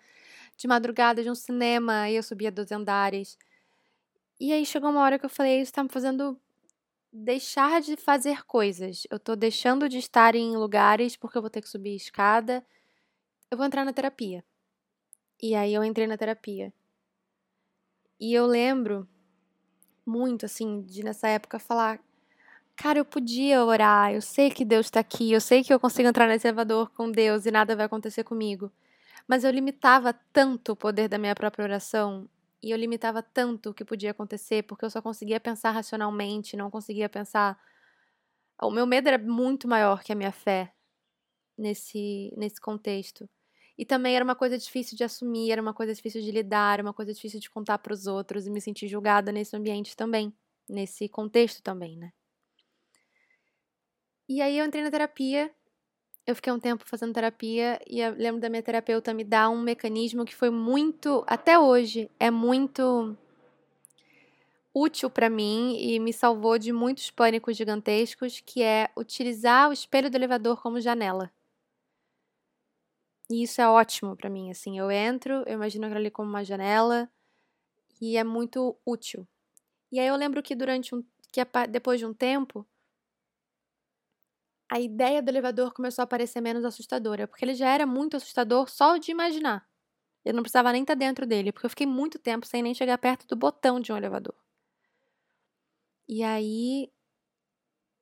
de 0.57 0.67
madrugada 0.67 1.23
de 1.23 1.29
um 1.29 1.35
cinema 1.35 2.09
e 2.09 2.15
eu 2.17 2.23
subia 2.23 2.51
12 2.51 2.73
andares. 2.73 3.37
E 4.39 4.51
aí 4.53 4.65
chegou 4.65 4.89
uma 4.89 5.01
hora 5.01 5.17
que 5.17 5.25
eu 5.25 5.29
falei, 5.29 5.61
isso 5.61 5.73
tá 5.73 5.83
me 5.83 5.89
fazendo 5.89 6.37
deixar 7.13 7.81
de 7.81 7.95
fazer 7.95 8.43
coisas. 8.45 9.07
Eu 9.09 9.19
tô 9.19 9.35
deixando 9.35 9.87
de 9.89 9.99
estar 9.99 10.35
em 10.35 10.57
lugares 10.57 11.15
porque 11.15 11.37
eu 11.37 11.41
vou 11.41 11.51
ter 11.51 11.61
que 11.61 11.69
subir 11.69 11.95
escada. 11.95 12.65
Eu 13.51 13.57
vou 13.57 13.65
entrar 13.65 13.85
na 13.85 13.93
terapia. 13.93 14.43
E 15.41 15.55
aí 15.55 15.73
eu 15.73 15.83
entrei 15.83 16.07
na 16.07 16.17
terapia. 16.17 16.73
E 18.23 18.33
eu 18.33 18.45
lembro 18.45 19.05
muito, 20.05 20.45
assim, 20.45 20.81
de 20.83 21.03
nessa 21.03 21.27
época 21.27 21.59
falar: 21.59 21.99
cara, 22.73 22.97
eu 22.97 23.03
podia 23.03 23.61
orar, 23.65 24.13
eu 24.13 24.21
sei 24.21 24.49
que 24.49 24.63
Deus 24.63 24.85
está 24.85 25.01
aqui, 25.01 25.33
eu 25.33 25.41
sei 25.41 25.61
que 25.61 25.73
eu 25.73 25.79
consigo 25.79 26.07
entrar 26.07 26.25
nesse 26.29 26.47
elevador 26.47 26.89
com 26.91 27.11
Deus 27.11 27.45
e 27.45 27.51
nada 27.51 27.75
vai 27.75 27.85
acontecer 27.85 28.23
comigo. 28.23 28.71
Mas 29.27 29.43
eu 29.43 29.51
limitava 29.51 30.13
tanto 30.31 30.71
o 30.71 30.75
poder 30.75 31.09
da 31.09 31.17
minha 31.17 31.35
própria 31.35 31.65
oração 31.65 32.29
e 32.61 32.71
eu 32.71 32.77
limitava 32.77 33.21
tanto 33.21 33.71
o 33.71 33.73
que 33.73 33.83
podia 33.83 34.11
acontecer 34.11 34.63
porque 34.63 34.85
eu 34.85 34.89
só 34.89 35.01
conseguia 35.01 35.39
pensar 35.41 35.71
racionalmente, 35.71 36.55
não 36.55 36.71
conseguia 36.71 37.09
pensar. 37.09 37.59
O 38.61 38.71
meu 38.71 38.87
medo 38.87 39.09
era 39.09 39.17
muito 39.17 39.67
maior 39.67 40.01
que 40.01 40.13
a 40.13 40.15
minha 40.15 40.31
fé 40.31 40.73
nesse, 41.57 42.33
nesse 42.37 42.61
contexto. 42.61 43.29
E 43.77 43.85
também 43.85 44.15
era 44.15 44.23
uma 44.23 44.35
coisa 44.35 44.57
difícil 44.57 44.95
de 44.95 45.03
assumir, 45.03 45.51
era 45.51 45.61
uma 45.61 45.73
coisa 45.73 45.93
difícil 45.93 46.21
de 46.21 46.31
lidar, 46.31 46.73
era 46.73 46.83
uma 46.83 46.93
coisa 46.93 47.13
difícil 47.13 47.39
de 47.39 47.49
contar 47.49 47.79
para 47.79 47.93
os 47.93 48.05
outros 48.05 48.45
e 48.45 48.51
me 48.51 48.61
sentir 48.61 48.87
julgada 48.87 49.31
nesse 49.31 49.55
ambiente 49.55 49.95
também, 49.97 50.33
nesse 50.69 51.09
contexto 51.09 51.61
também, 51.61 51.97
né? 51.97 52.13
E 54.29 54.41
aí 54.41 54.57
eu 54.57 54.65
entrei 54.65 54.83
na 54.83 54.91
terapia, 54.91 55.51
eu 56.25 56.35
fiquei 56.35 56.53
um 56.53 56.59
tempo 56.59 56.83
fazendo 56.87 57.13
terapia 57.13 57.79
e 57.85 57.99
eu 57.99 58.13
lembro 58.13 58.39
da 58.39 58.49
minha 58.49 58.63
terapeuta 58.63 59.13
me 59.13 59.23
dar 59.23 59.49
um 59.49 59.61
mecanismo 59.61 60.23
que 60.23 60.35
foi 60.35 60.49
muito, 60.49 61.23
até 61.27 61.59
hoje, 61.59 62.09
é 62.19 62.31
muito 62.31 63.17
útil 64.73 65.09
para 65.09 65.29
mim 65.29 65.77
e 65.77 65.99
me 65.99 66.11
salvou 66.13 66.57
de 66.57 66.71
muitos 66.71 67.11
pânicos 67.11 67.57
gigantescos, 67.57 68.39
que 68.39 68.63
é 68.63 68.89
utilizar 68.97 69.69
o 69.69 69.73
espelho 69.73 70.09
do 70.09 70.15
elevador 70.15 70.61
como 70.61 70.79
janela. 70.79 71.31
E 73.33 73.41
isso 73.41 73.59
é 73.59 73.67
ótimo 73.67 74.15
para 74.15 74.29
mim, 74.29 74.51
assim, 74.51 74.77
eu 74.77 74.91
entro, 74.91 75.43
eu 75.47 75.53
imagino 75.53 75.85
aquilo 75.85 75.99
ali 75.99 76.11
como 76.11 76.29
uma 76.29 76.43
janela 76.43 77.09
e 77.99 78.15
é 78.15 78.23
muito 78.23 78.77
útil. 78.85 79.27
E 79.91 79.99
aí 79.99 80.05
eu 80.05 80.15
lembro 80.15 80.43
que 80.43 80.53
durante 80.53 80.93
um 80.93 81.03
que 81.31 81.41
depois 81.67 81.99
de 81.99 82.05
um 82.05 82.13
tempo 82.13 82.63
a 84.69 84.79
ideia 84.79 85.19
do 85.19 85.29
elevador 85.29 85.73
começou 85.73 86.03
a 86.03 86.07
parecer 86.07 86.41
menos 86.41 86.63
assustadora, 86.63 87.27
porque 87.27 87.43
ele 87.43 87.55
já 87.55 87.69
era 87.69 87.87
muito 87.87 88.15
assustador 88.15 88.69
só 88.69 88.97
de 88.97 89.09
imaginar. 89.09 89.67
Eu 90.23 90.35
não 90.35 90.43
precisava 90.43 90.71
nem 90.71 90.83
estar 90.83 90.93
dentro 90.93 91.25
dele, 91.25 91.51
porque 91.51 91.65
eu 91.65 91.71
fiquei 91.71 91.87
muito 91.87 92.19
tempo 92.19 92.45
sem 92.45 92.61
nem 92.61 92.75
chegar 92.75 92.99
perto 92.99 93.25
do 93.25 93.35
botão 93.35 93.79
de 93.79 93.91
um 93.91 93.97
elevador. 93.97 94.35
E 96.07 96.23
aí, 96.23 96.91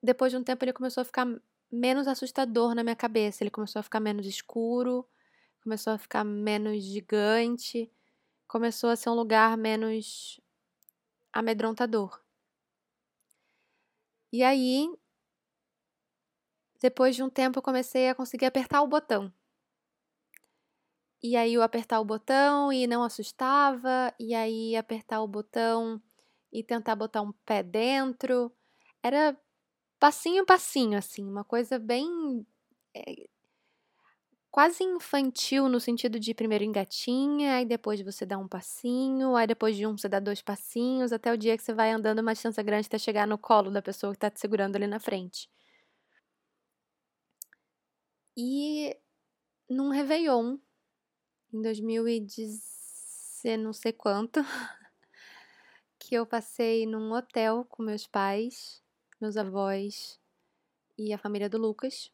depois 0.04 0.32
de 0.32 0.38
um 0.38 0.44
tempo, 0.44 0.66
ele 0.66 0.74
começou 0.74 1.02
a 1.02 1.06
ficar 1.06 1.26
menos 1.72 2.08
assustador 2.08 2.76
na 2.76 2.84
minha 2.84 2.96
cabeça. 2.96 3.44
Ele 3.44 3.50
começou 3.50 3.80
a 3.80 3.84
ficar 3.84 4.00
menos 4.00 4.26
escuro, 4.26 5.08
começou 5.64 5.94
a 5.94 5.98
ficar 5.98 6.24
menos 6.24 6.84
gigante, 6.84 7.92
começou 8.48 8.90
a 8.90 8.96
ser 8.96 9.10
um 9.10 9.16
lugar 9.16 9.58
menos 9.58 10.40
amedrontador. 11.34 12.22
E 14.34 14.44
aí, 14.44 14.90
depois 16.82 17.16
de 17.16 17.24
um 17.24 17.30
tempo, 17.30 17.60
eu 17.60 17.64
comecei 17.64 18.10
a 18.10 18.16
conseguir 18.16 18.46
apertar 18.46 18.82
o 18.82 18.88
botão. 18.88 19.32
E 21.24 21.36
aí, 21.36 21.54
eu 21.54 21.62
apertar 21.62 22.00
o 22.00 22.06
botão 22.06 22.74
e 22.74 22.88
não 22.88 23.04
assustava, 23.04 24.14
e 24.20 24.34
aí, 24.34 24.76
apertar 24.76 25.22
o 25.22 25.28
botão 25.28 26.02
e 26.52 26.64
tentar 26.64 26.96
botar 26.96 27.22
um 27.22 27.32
pé 27.46 27.62
dentro. 27.64 28.52
Era 29.04 29.38
passinho 30.00 30.46
passinho, 30.46 30.98
assim, 30.98 31.26
uma 31.26 31.44
coisa 31.46 31.80
bem. 31.80 32.46
Quase 34.52 34.84
infantil 34.84 35.70
no 35.70 35.80
sentido 35.80 36.20
de 36.20 36.34
primeiro 36.34 36.66
engatinha, 36.66 37.56
aí 37.56 37.66
depois 37.66 38.02
você 38.02 38.26
dá 38.26 38.38
um 38.38 38.50
passinho, 38.50 39.34
aí 39.36 39.48
depois 39.48 39.78
de 39.78 39.88
um 39.88 39.98
você 39.98 40.10
dá 40.10 40.20
dois 40.20 40.42
passinhos, 40.42 41.14
até 41.14 41.32
o 41.32 41.38
dia 41.38 41.56
que 41.56 41.64
você 41.64 41.74
vai 41.74 41.90
andando 41.90 42.20
uma 42.20 42.34
distância 42.34 42.62
grande 42.62 42.88
até 42.88 42.98
chegar 42.98 43.26
no 43.26 43.38
colo 43.38 43.72
da 43.72 43.82
pessoa 43.82 44.12
que 44.12 44.18
está 44.18 44.30
te 44.30 44.42
segurando 44.42 44.76
ali 44.76 44.88
na 44.88 45.00
frente. 45.00 45.50
E 48.36 48.98
num 49.70 49.90
Réveillon, 49.90 50.58
em 51.54 51.62
2010, 51.62 53.44
não 53.60 53.74
sei 53.74 53.94
quanto, 53.94 54.42
que 55.98 56.16
eu 56.16 56.26
passei 56.26 56.86
num 56.86 57.14
hotel 57.14 57.66
com 57.70 57.84
meus 57.84 58.06
pais, 58.06 58.84
meus 59.22 59.38
avós 59.38 60.20
e 60.98 61.14
a 61.14 61.18
família 61.18 61.50
do 61.50 61.58
Lucas. 61.58 62.12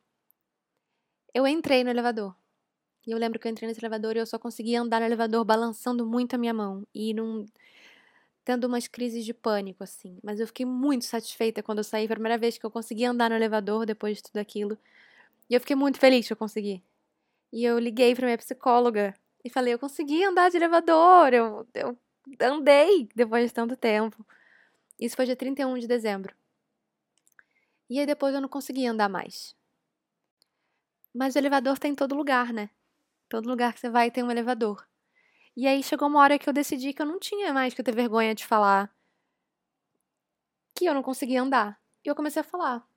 Eu 1.34 1.48
entrei 1.48 1.84
no 1.84 1.90
elevador. 1.90 2.36
E 3.06 3.12
eu 3.12 3.18
lembro 3.18 3.40
que 3.40 3.48
eu 3.48 3.52
entrei 3.52 3.68
nesse 3.68 3.80
elevador 3.80 4.16
e 4.16 4.20
eu 4.20 4.26
só 4.26 4.38
conseguia 4.38 4.82
andar 4.82 5.00
no 5.00 5.06
elevador 5.06 5.46
balançando 5.46 6.06
muito 6.06 6.36
a 6.36 6.38
minha 6.38 6.54
mão 6.54 6.86
e 6.94 7.14
num 7.14 7.46
tendo 8.44 8.66
umas 8.66 8.88
crises 8.88 9.26
de 9.26 9.34
pânico 9.34 9.84
assim. 9.84 10.18
Mas 10.24 10.40
eu 10.40 10.48
fiquei 10.48 10.66
muito 10.66 11.04
satisfeita 11.04 11.62
quando 11.62 11.80
eu 11.80 11.84
saí, 11.84 12.08
foi 12.08 12.14
a 12.14 12.16
primeira 12.16 12.38
vez 12.38 12.58
que 12.58 12.66
eu 12.66 12.72
consegui 12.72 13.04
andar 13.04 13.30
no 13.30 13.36
elevador 13.36 13.86
depois 13.86 14.18
de 14.18 14.24
tudo 14.24 14.38
aquilo. 14.38 14.78
E 15.50 15.54
eu 15.54 15.60
fiquei 15.60 15.76
muito 15.76 16.00
feliz 16.00 16.26
que 16.28 16.32
eu 16.32 16.38
consegui. 16.38 16.82
E 17.52 17.66
eu 17.66 17.78
liguei 17.78 18.16
para 18.16 18.26
minha 18.26 18.38
psicóloga 18.38 19.14
e 19.44 19.50
falei: 19.50 19.74
Eu 19.74 19.80
consegui 19.80 20.24
andar 20.24 20.50
de 20.50 20.58
elevador, 20.58 21.34
eu, 21.34 21.68
eu 21.74 21.98
andei 22.42 23.10
depois 23.14 23.46
de 23.48 23.54
tanto 23.54 23.76
tempo. 23.76 24.26
Isso 24.98 25.16
foi 25.16 25.26
dia 25.26 25.36
31 25.36 25.78
de 25.78 25.88
dezembro. 25.88 26.34
E 27.90 28.00
aí 28.00 28.06
depois 28.06 28.34
eu 28.34 28.42
não 28.42 28.50
consegui 28.50 28.86
andar 28.86 29.10
mais. 29.10 29.57
Mas 31.18 31.34
o 31.36 31.40
elevador 31.40 31.80
tem 31.80 31.94
em 31.94 31.96
todo 31.96 32.14
lugar, 32.14 32.54
né? 32.54 32.70
Todo 33.28 33.50
lugar 33.50 33.74
que 33.74 33.80
você 33.80 33.90
vai 33.90 34.12
tem 34.12 34.24
um 34.24 34.30
elevador. 34.30 34.88
E 35.56 35.66
aí 35.68 35.82
chegou 35.82 36.08
uma 36.08 36.20
hora 36.22 36.38
que 36.38 36.48
eu 36.48 36.54
decidi 36.54 36.94
que 36.94 37.02
eu 37.02 37.08
não 37.08 37.20
tinha 37.20 37.52
mais 37.52 37.74
que 37.74 37.82
ter 37.82 37.96
vergonha 37.96 38.36
de 38.36 38.46
falar 38.46 38.96
que 40.76 40.86
eu 40.86 40.94
não 40.94 41.02
conseguia 41.02 41.42
andar. 41.42 41.82
E 42.06 42.08
eu 42.08 42.16
comecei 42.16 42.40
a 42.40 42.44
falar. 42.44 42.88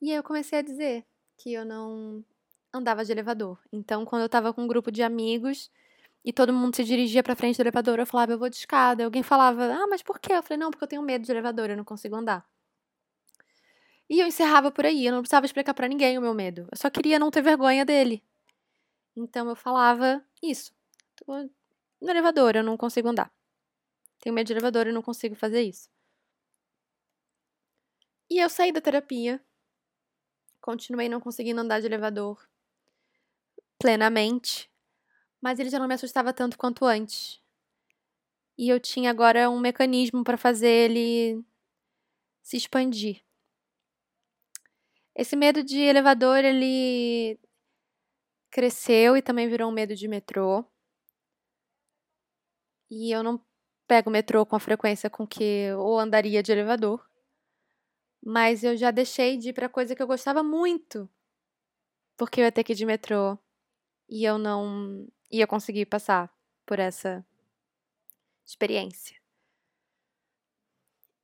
E 0.00 0.10
aí 0.10 0.16
eu 0.16 0.22
comecei 0.22 0.60
a 0.60 0.62
dizer 0.62 1.04
que 1.36 1.52
eu 1.52 1.62
não 1.62 2.24
andava 2.72 3.04
de 3.04 3.12
elevador. 3.12 3.58
Então, 3.70 4.06
quando 4.06 4.22
eu 4.22 4.28
tava 4.28 4.54
com 4.54 4.62
um 4.62 4.66
grupo 4.66 4.90
de 4.90 5.02
amigos 5.02 5.70
e 6.24 6.32
todo 6.32 6.54
mundo 6.54 6.74
se 6.74 6.84
dirigia 6.84 7.22
pra 7.22 7.36
frente 7.36 7.58
do 7.58 7.62
elevador, 7.62 7.98
eu 7.98 8.06
falava, 8.06 8.32
eu 8.32 8.38
vou 8.38 8.48
de 8.48 8.56
escada. 8.56 9.04
Alguém 9.04 9.22
falava, 9.22 9.66
ah, 9.74 9.86
mas 9.88 10.02
por 10.02 10.18
quê? 10.18 10.32
Eu 10.32 10.42
falei, 10.42 10.56
não, 10.58 10.70
porque 10.70 10.84
eu 10.84 10.88
tenho 10.88 11.02
medo 11.02 11.26
de 11.26 11.30
elevador, 11.30 11.68
eu 11.68 11.76
não 11.76 11.84
consigo 11.84 12.16
andar. 12.16 12.48
E 14.08 14.20
eu 14.20 14.26
encerrava 14.26 14.70
por 14.70 14.86
aí, 14.86 15.06
eu 15.06 15.12
não 15.12 15.20
precisava 15.20 15.46
explicar 15.46 15.74
para 15.74 15.88
ninguém 15.88 16.16
o 16.16 16.22
meu 16.22 16.34
medo. 16.34 16.66
Eu 16.70 16.78
só 16.78 16.88
queria 16.88 17.18
não 17.18 17.30
ter 17.30 17.42
vergonha 17.42 17.84
dele. 17.84 18.22
Então 19.16 19.48
eu 19.48 19.56
falava 19.56 20.24
isso. 20.42 20.72
Tô 21.16 21.50
no 22.00 22.10
elevador, 22.10 22.56
eu 22.56 22.62
não 22.62 22.76
consigo 22.76 23.08
andar. 23.08 23.30
Tenho 24.20 24.34
medo 24.34 24.46
de 24.46 24.52
elevador, 24.52 24.86
eu 24.86 24.94
não 24.94 25.02
consigo 25.02 25.34
fazer 25.34 25.62
isso. 25.62 25.90
E 28.30 28.38
eu 28.38 28.48
saí 28.48 28.72
da 28.72 28.80
terapia 28.80 29.42
Continuei 30.68 31.08
não 31.08 31.18
conseguindo 31.18 31.62
andar 31.62 31.80
de 31.80 31.86
elevador 31.86 32.46
plenamente, 33.78 34.70
mas 35.40 35.58
ele 35.58 35.70
já 35.70 35.78
não 35.78 35.88
me 35.88 35.94
assustava 35.94 36.30
tanto 36.30 36.58
quanto 36.58 36.84
antes. 36.84 37.40
E 38.58 38.68
eu 38.68 38.78
tinha 38.78 39.10
agora 39.10 39.48
um 39.48 39.58
mecanismo 39.58 40.22
para 40.22 40.36
fazer 40.36 40.90
ele 40.90 41.42
se 42.42 42.58
expandir. 42.58 43.24
Esse 45.18 45.34
medo 45.34 45.64
de 45.64 45.80
elevador, 45.80 46.44
ele 46.44 47.40
cresceu 48.52 49.16
e 49.16 49.20
também 49.20 49.48
virou 49.48 49.68
um 49.68 49.74
medo 49.74 49.96
de 49.96 50.06
metrô. 50.06 50.64
E 52.88 53.10
eu 53.10 53.24
não 53.24 53.44
pego 53.88 54.10
metrô 54.10 54.46
com 54.46 54.54
a 54.54 54.60
frequência 54.60 55.10
com 55.10 55.26
que 55.26 55.42
eu 55.42 55.98
andaria 55.98 56.40
de 56.40 56.52
elevador. 56.52 57.04
Mas 58.24 58.62
eu 58.62 58.76
já 58.76 58.92
deixei 58.92 59.36
de 59.36 59.48
ir 59.48 59.54
para 59.54 59.68
coisa 59.68 59.96
que 59.96 60.00
eu 60.00 60.06
gostava 60.06 60.40
muito. 60.44 61.10
Porque 62.16 62.40
eu 62.40 62.44
ia 62.44 62.52
ter 62.52 62.62
que 62.62 62.72
ir 62.72 62.76
de 62.76 62.86
metrô. 62.86 63.36
E 64.08 64.24
eu 64.24 64.38
não 64.38 65.04
ia 65.32 65.48
conseguir 65.48 65.86
passar 65.86 66.32
por 66.64 66.78
essa 66.78 67.26
experiência. 68.46 69.16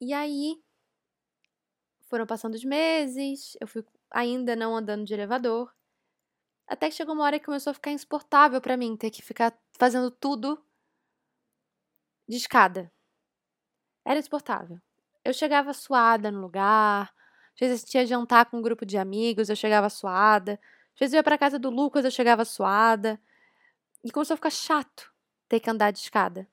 E 0.00 0.12
aí 0.12 0.60
foram 2.14 2.26
passando 2.26 2.54
os 2.54 2.62
meses, 2.62 3.56
eu 3.60 3.66
fui 3.66 3.84
ainda 4.08 4.54
não 4.54 4.76
andando 4.76 5.04
de 5.04 5.12
elevador. 5.12 5.74
Até 6.64 6.88
que 6.88 6.94
chegou 6.94 7.12
uma 7.12 7.24
hora 7.24 7.40
que 7.40 7.44
começou 7.44 7.72
a 7.72 7.74
ficar 7.74 7.90
insuportável 7.90 8.60
para 8.60 8.76
mim 8.76 8.96
ter 8.96 9.10
que 9.10 9.20
ficar 9.20 9.52
fazendo 9.76 10.12
tudo 10.12 10.64
de 12.28 12.36
escada. 12.36 12.92
Era 14.04 14.20
insuportável. 14.20 14.78
Eu 15.24 15.34
chegava 15.34 15.72
suada 15.72 16.30
no 16.30 16.40
lugar. 16.40 17.12
Às 17.54 17.58
vezes 17.58 17.84
tinha 17.84 18.06
jantar 18.06 18.46
com 18.46 18.58
um 18.58 18.62
grupo 18.62 18.86
de 18.86 18.96
amigos, 18.96 19.48
eu 19.48 19.56
chegava 19.56 19.90
suada. 19.90 20.52
Às 20.94 21.00
vezes 21.00 21.14
eu 21.14 21.18
ia 21.18 21.24
pra 21.24 21.36
casa 21.36 21.58
do 21.58 21.68
Lucas, 21.68 22.04
eu 22.04 22.12
chegava 22.12 22.44
suada. 22.44 23.20
E 24.04 24.12
começou 24.12 24.34
a 24.34 24.36
ficar 24.36 24.50
chato 24.50 25.12
ter 25.48 25.58
que 25.58 25.68
andar 25.68 25.90
de 25.90 25.98
escada. 25.98 26.48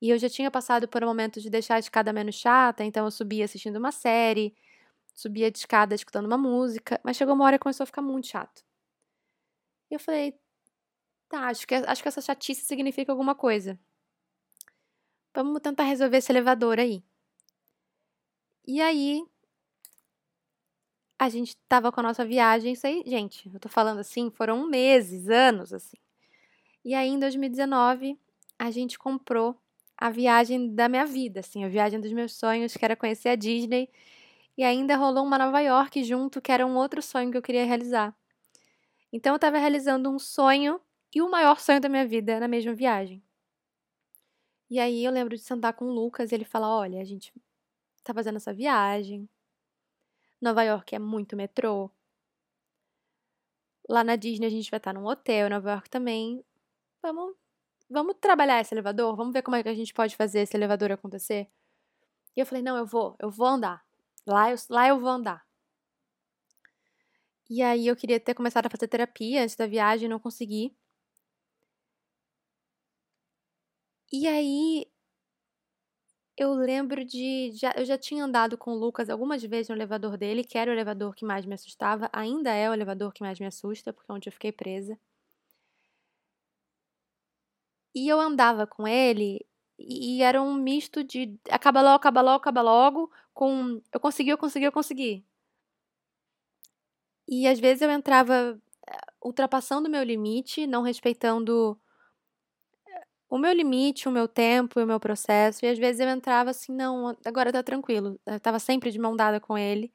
E 0.00 0.08
eu 0.08 0.18
já 0.18 0.30
tinha 0.30 0.50
passado 0.50 0.88
por 0.88 1.04
um 1.04 1.06
momento 1.06 1.38
de 1.38 1.50
deixar 1.50 1.74
a 1.74 1.80
escada 1.80 2.14
menos 2.14 2.36
chata, 2.36 2.82
então 2.82 3.04
eu 3.04 3.10
subia 3.10 3.44
assistindo 3.44 3.76
uma 3.76 3.92
série, 3.92 4.56
subia 5.16 5.50
de 5.50 5.58
escada 5.58 5.94
escutando 5.94 6.26
uma 6.26 6.38
música, 6.38 7.00
mas 7.02 7.16
chegou 7.16 7.34
uma 7.34 7.44
hora 7.44 7.58
que 7.58 7.62
começou 7.62 7.84
a 7.84 7.86
ficar 7.86 8.02
muito 8.02 8.28
chato. 8.28 8.62
E 9.90 9.94
eu 9.94 9.98
falei, 9.98 10.38
tá, 11.28 11.48
acho 11.48 11.66
que, 11.66 11.74
acho 11.74 12.02
que 12.02 12.08
essa 12.08 12.20
chatice 12.20 12.64
significa 12.64 13.10
alguma 13.10 13.34
coisa. 13.34 13.78
Vamos 15.34 15.60
tentar 15.62 15.84
resolver 15.84 16.18
esse 16.18 16.30
elevador 16.30 16.78
aí. 16.78 17.02
E 18.66 18.80
aí 18.80 19.24
a 21.18 21.28
gente 21.28 21.56
tava 21.68 21.90
com 21.90 22.00
a 22.00 22.02
nossa 22.02 22.24
viagem, 22.24 22.72
isso 22.72 22.86
aí, 22.86 23.02
gente, 23.06 23.50
eu 23.52 23.58
tô 23.58 23.68
falando 23.68 24.00
assim, 24.00 24.30
foram 24.30 24.68
meses, 24.68 25.28
anos, 25.30 25.72
assim. 25.72 25.96
E 26.84 26.94
aí, 26.94 27.08
em 27.08 27.18
2019, 27.18 28.18
a 28.58 28.70
gente 28.70 28.98
comprou 28.98 29.56
a 29.96 30.10
viagem 30.10 30.74
da 30.74 30.88
minha 30.88 31.06
vida, 31.06 31.40
assim, 31.40 31.64
a 31.64 31.68
viagem 31.68 32.00
dos 32.00 32.12
meus 32.12 32.34
sonhos, 32.34 32.76
que 32.76 32.84
era 32.84 32.94
conhecer 32.94 33.30
a 33.30 33.34
Disney. 33.34 33.90
E 34.56 34.64
ainda 34.64 34.96
rolou 34.96 35.24
uma 35.24 35.38
Nova 35.38 35.60
York 35.60 36.02
junto, 36.02 36.40
que 36.40 36.50
era 36.50 36.66
um 36.66 36.76
outro 36.76 37.02
sonho 37.02 37.30
que 37.30 37.36
eu 37.36 37.42
queria 37.42 37.64
realizar. 37.64 38.16
Então 39.12 39.32
eu 39.32 39.36
estava 39.36 39.58
realizando 39.58 40.10
um 40.10 40.18
sonho 40.18 40.80
e 41.14 41.22
o 41.22 41.30
maior 41.30 41.60
sonho 41.60 41.80
da 41.80 41.88
minha 41.88 42.06
vida 42.06 42.40
na 42.40 42.48
mesma 42.48 42.74
viagem. 42.74 43.22
E 44.68 44.80
aí 44.80 45.04
eu 45.04 45.12
lembro 45.12 45.36
de 45.36 45.42
sentar 45.42 45.74
com 45.74 45.86
o 45.86 45.92
Lucas 45.92 46.32
e 46.32 46.34
ele 46.34 46.44
falar: 46.44 46.68
Olha, 46.68 47.00
a 47.00 47.04
gente 47.04 47.32
tá 48.02 48.12
fazendo 48.12 48.36
essa 48.36 48.52
viagem. 48.52 49.28
Nova 50.40 50.62
York 50.64 50.94
é 50.94 50.98
muito 50.98 51.36
metrô. 51.36 51.90
Lá 53.88 54.02
na 54.02 54.16
Disney 54.16 54.46
a 54.46 54.50
gente 54.50 54.70
vai 54.70 54.78
estar 54.78 54.92
num 54.92 55.06
hotel, 55.06 55.48
Nova 55.48 55.70
York 55.70 55.88
também. 55.88 56.44
Vamos, 57.00 57.36
vamos 57.88 58.16
trabalhar 58.20 58.60
esse 58.60 58.74
elevador? 58.74 59.14
Vamos 59.16 59.32
ver 59.32 59.42
como 59.42 59.56
é 59.56 59.62
que 59.62 59.68
a 59.68 59.74
gente 59.74 59.94
pode 59.94 60.16
fazer 60.16 60.40
esse 60.40 60.56
elevador 60.56 60.90
acontecer? 60.92 61.48
E 62.36 62.40
eu 62.40 62.46
falei: 62.46 62.62
Não, 62.62 62.76
eu 62.76 62.86
vou, 62.86 63.16
eu 63.20 63.30
vou 63.30 63.46
andar. 63.46 63.85
Lá 64.26 64.50
eu, 64.50 64.56
lá 64.70 64.88
eu 64.88 65.00
vou 65.00 65.08
andar. 65.10 65.42
E 67.50 67.60
aí 67.62 67.86
eu 67.88 67.96
queria 67.96 68.20
ter 68.20 68.34
começado 68.34 68.66
a 68.66 68.70
fazer 68.70 68.86
terapia 68.88 69.42
antes 69.42 69.56
da 69.56 69.66
viagem, 69.66 70.08
não 70.08 70.18
consegui. 70.20 70.76
E 74.12 74.26
aí 74.26 74.88
eu 76.36 76.52
lembro 76.54 77.04
de. 77.04 77.50
Já, 77.52 77.72
eu 77.76 77.84
já 77.84 77.96
tinha 77.98 78.24
andado 78.24 78.56
com 78.58 78.72
o 78.72 78.78
Lucas 78.78 79.08
algumas 79.10 79.42
vezes 79.42 79.68
no 79.68 79.74
elevador 79.74 80.16
dele, 80.16 80.44
que 80.44 80.56
era 80.58 80.70
o 80.70 80.74
elevador 80.74 81.14
que 81.14 81.24
mais 81.24 81.44
me 81.46 81.54
assustava, 81.54 82.08
ainda 82.12 82.50
é 82.52 82.68
o 82.70 82.74
elevador 82.74 83.12
que 83.12 83.22
mais 83.22 83.38
me 83.40 83.46
assusta, 83.46 83.92
porque 83.92 84.10
é 84.10 84.14
onde 84.14 84.28
eu 84.28 84.32
fiquei 84.32 84.52
presa. 84.52 84.98
E 87.94 88.08
eu 88.08 88.20
andava 88.20 88.66
com 88.66 88.86
ele 88.86 89.44
e 89.78 90.22
era 90.22 90.40
um 90.42 90.54
misto 90.54 91.02
de 91.04 91.38
acaba 91.50 91.82
logo, 91.82 91.96
acaba 91.96 92.20
logo, 92.22 92.36
acaba 92.38 92.62
logo, 92.62 93.10
com 93.36 93.82
eu 93.92 94.00
consegui, 94.00 94.30
eu 94.30 94.38
consegui, 94.38 94.64
eu 94.66 94.72
consegui. 94.72 95.24
E 97.28 97.46
às 97.46 97.60
vezes 97.60 97.82
eu 97.82 97.90
entrava 97.90 98.58
eh, 98.88 98.98
ultrapassando 99.22 99.88
o 99.88 99.90
meu 99.90 100.02
limite, 100.02 100.66
não 100.66 100.82
respeitando 100.82 101.78
eh, 102.88 103.04
o 103.28 103.38
meu 103.38 103.52
limite, 103.52 104.08
o 104.08 104.12
meu 104.12 104.28
tempo 104.28 104.80
e 104.80 104.84
o 104.84 104.86
meu 104.86 105.00
processo. 105.00 105.64
E 105.64 105.68
às 105.68 105.78
vezes 105.78 106.00
eu 106.00 106.08
entrava 106.08 106.50
assim, 106.50 106.72
não, 106.72 107.16
agora 107.24 107.52
tá 107.52 107.62
tranquilo. 107.62 108.18
Eu 108.26 108.40
tava 108.40 108.58
sempre 108.58 108.90
de 108.90 108.98
mão 108.98 109.16
dada 109.16 109.40
com 109.40 109.56
ele. 109.58 109.92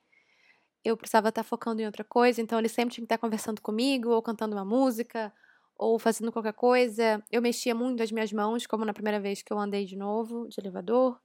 Eu 0.84 0.98
precisava 0.98 1.30
estar 1.30 1.44
focando 1.44 1.82
em 1.82 1.86
outra 1.86 2.04
coisa, 2.04 2.42
então 2.42 2.60
ele 2.60 2.70
sempre 2.70 2.96
tinha 2.96 3.04
que 3.04 3.06
estar 3.06 3.20
conversando 3.20 3.62
comigo, 3.62 4.10
ou 4.12 4.22
cantando 4.22 4.56
uma 4.56 4.66
música, 4.66 5.34
ou 5.78 6.00
fazendo 6.00 6.32
qualquer 6.32 6.54
coisa. 6.54 7.24
Eu 7.32 7.42
mexia 7.42 7.76
muito 7.76 8.04
as 8.04 8.12
minhas 8.12 8.34
mãos, 8.34 8.68
como 8.68 8.86
na 8.86 8.94
primeira 8.94 9.20
vez 9.20 9.42
que 9.44 9.54
eu 9.54 9.60
andei 9.60 9.86
de 9.86 9.98
novo 9.98 10.48
de 10.50 10.60
elevador. 10.60 11.20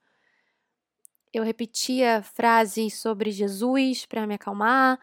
Eu 1.36 1.44
repetia 1.44 2.22
frases 2.22 2.98
sobre 2.98 3.30
Jesus 3.30 4.06
para 4.06 4.26
me 4.26 4.36
acalmar. 4.36 4.98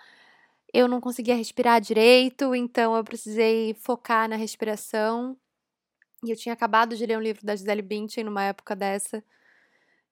Eu 0.74 0.88
não 0.88 1.00
conseguia 1.00 1.36
respirar 1.36 1.80
direito, 1.80 2.56
então 2.56 2.96
eu 2.96 3.04
precisei 3.04 3.76
focar 3.76 4.28
na 4.28 4.36
respiração. 4.36 5.38
E 6.26 6.32
eu 6.32 6.36
tinha 6.36 6.54
acabado 6.54 6.98
de 6.98 7.06
ler 7.06 7.20
um 7.20 7.22
livro 7.22 7.46
da 7.46 7.56
Gisele 7.56 7.84
Bündchen 7.84 8.24
numa 8.24 8.46
época 8.46 8.76
dessa. 8.76 9.24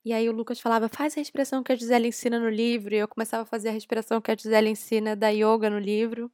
E 0.06 0.14
aí 0.14 0.30
o 0.30 0.32
Lucas 0.32 0.60
falava, 0.60 0.88
faz 0.88 1.18
a 1.18 1.20
respiração 1.20 1.64
que 1.64 1.72
a 1.72 1.76
Gisele 1.76 2.10
ensina 2.10 2.38
no 2.38 2.50
livro. 2.50 2.94
E 2.94 3.00
eu 3.00 3.08
começava 3.08 3.42
a 3.42 3.48
fazer 3.48 3.70
a 3.70 3.72
respiração 3.72 4.22
que 4.22 4.30
a 4.30 4.36
Gisele 4.36 4.70
ensina 4.70 5.16
da 5.16 5.30
yoga 5.30 5.72
no 5.72 5.80
livro. 5.80 6.32